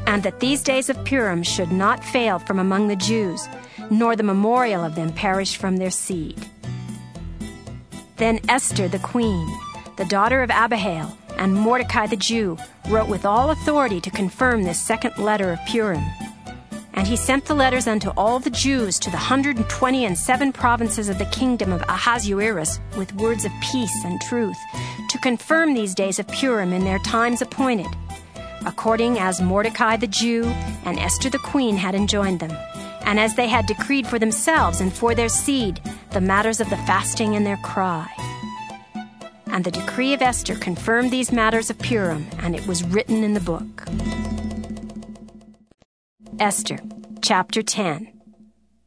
and 0.08 0.24
that 0.24 0.40
these 0.40 0.64
days 0.64 0.90
of 0.90 1.04
Purim 1.04 1.44
should 1.44 1.72
not 1.72 2.02
fail 2.02 2.40
from 2.40 2.60
among 2.60 2.88
the 2.88 2.96
Jews, 2.96 3.48
nor 3.92 4.16
the 4.16 4.24
memorial 4.24 4.84
of 4.84 4.96
them 4.96 5.12
perish 5.12 5.58
from 5.58 5.78
their 5.78 5.92
seed. 5.92 6.48
Then 8.18 8.40
Esther 8.50 8.88
the 8.88 9.00
queen, 9.00 9.48
the 9.96 10.06
daughter 10.06 10.42
of 10.42 10.50
Abihail, 10.50 11.16
and 11.38 11.54
Mordecai 11.54 12.08
the 12.08 12.16
Jew 12.16 12.58
wrote 12.90 13.08
with 13.08 13.26
all 13.26 13.52
authority 13.52 14.02
to 14.02 14.10
confirm 14.10 14.64
this 14.64 14.80
second 14.80 15.18
letter 15.20 15.52
of 15.52 15.60
Purim. 15.68 16.04
And 16.94 17.08
he 17.08 17.16
sent 17.16 17.46
the 17.46 17.54
letters 17.54 17.86
unto 17.86 18.10
all 18.18 18.40
the 18.40 18.50
Jews 18.50 18.98
to 19.00 19.12
the 19.12 19.18
hundred 19.18 19.58
and 19.58 19.70
twenty 19.70 20.06
and 20.06 20.18
seven 20.18 20.52
provinces 20.52 21.10
of 21.10 21.20
the 21.20 21.26
kingdom 21.26 21.72
of 21.72 21.84
Ahasuerus 21.84 22.80
with 22.98 23.14
words 23.14 23.46
of 23.46 23.52
peace 23.62 24.04
and 24.04 24.20
truth, 24.22 24.58
to 25.10 25.20
confirm 25.20 25.76
these 25.76 25.94
days 25.94 26.18
of 26.18 26.28
Purim 26.28 26.74
in 26.74 26.84
their 26.84 27.00
times 27.00 27.44
appointed, 27.44 27.96
according 28.66 29.20
as 29.20 29.40
Mordecai 29.40 29.96
the 29.96 30.08
Jew 30.08 30.44
and 30.86 30.98
Esther 30.98 31.30
the 31.30 31.38
queen 31.38 31.78
had 31.78 31.94
enjoined 31.94 32.40
them, 32.40 32.58
and 33.06 33.20
as 33.20 33.36
they 33.36 33.48
had 33.48 33.68
decreed 33.68 34.08
for 34.08 34.18
themselves 34.18 34.82
and 34.82 34.92
for 34.92 35.14
their 35.14 35.30
seed 35.30 35.80
the 36.12 36.22
matters 36.22 36.60
of 36.60 36.70
the 36.70 36.78
fasting 36.78 37.36
and 37.36 37.46
their 37.46 37.58
cry. 37.58 38.10
And 39.48 39.64
the 39.64 39.72
decree 39.72 40.14
of 40.14 40.22
Esther 40.22 40.56
confirmed 40.56 41.12
these 41.12 41.32
matters 41.32 41.70
of 41.70 41.80
Purim, 41.80 42.28
and 42.40 42.56
it 42.56 42.68
was 42.68 42.84
written 42.84 43.24
in 43.24 43.34
the 43.34 43.40
book. 43.40 43.86
Esther, 46.40 46.80
chapter 47.22 47.62
10. 47.64 48.14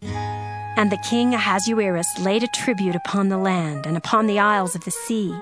And 0.03 0.91
the 0.91 1.03
king 1.09 1.35
Ahasuerus 1.35 2.19
laid 2.21 2.43
a 2.43 2.49
tribute 2.49 2.95
upon 2.95 3.29
the 3.29 3.39
land 3.39 3.87
and 3.87 3.97
upon 3.97 4.27
the 4.27 4.39
isles 4.39 4.75
of 4.75 4.85
the 4.85 4.91
sea, 4.91 5.35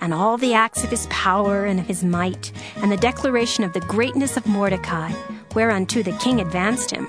and 0.00 0.12
all 0.12 0.36
the 0.36 0.54
acts 0.54 0.84
of 0.84 0.90
his 0.90 1.06
power 1.06 1.64
and 1.64 1.80
of 1.80 1.86
his 1.86 2.04
might, 2.04 2.52
and 2.76 2.92
the 2.92 2.96
declaration 2.96 3.64
of 3.64 3.72
the 3.72 3.80
greatness 3.80 4.36
of 4.36 4.46
Mordecai, 4.46 5.12
whereunto 5.54 6.02
the 6.02 6.12
king 6.18 6.40
advanced 6.40 6.90
him. 6.90 7.08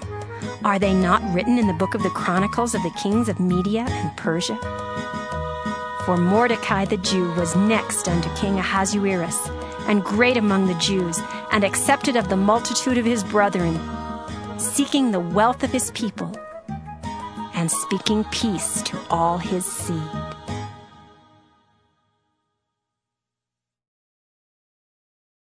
Are 0.63 0.79
they 0.79 0.93
not 0.93 1.23
written 1.33 1.57
in 1.57 1.67
the 1.67 1.73
book 1.73 1.95
of 1.95 2.03
the 2.03 2.09
chronicles 2.09 2.75
of 2.75 2.83
the 2.83 2.91
kings 2.91 3.29
of 3.29 3.39
Media 3.39 3.85
and 3.89 4.15
Persia? 4.17 4.57
For 6.05 6.17
Mordecai 6.17 6.85
the 6.85 6.97
Jew 6.97 7.31
was 7.33 7.55
next 7.55 8.07
unto 8.07 8.33
King 8.35 8.59
Ahasuerus, 8.59 9.49
and 9.87 10.03
great 10.03 10.37
among 10.37 10.67
the 10.67 10.75
Jews, 10.75 11.19
and 11.51 11.63
accepted 11.63 12.15
of 12.15 12.29
the 12.29 12.37
multitude 12.37 12.97
of 12.97 13.05
his 13.05 13.23
brethren 13.23 13.79
seeking 14.59 15.11
the 15.11 15.19
wealth 15.19 15.63
of 15.63 15.71
his 15.71 15.91
people 15.91 16.31
and 17.53 17.71
speaking 17.71 18.23
peace 18.25 18.81
to 18.83 18.97
all 19.09 19.37
his 19.37 19.65
seed. 19.65 20.26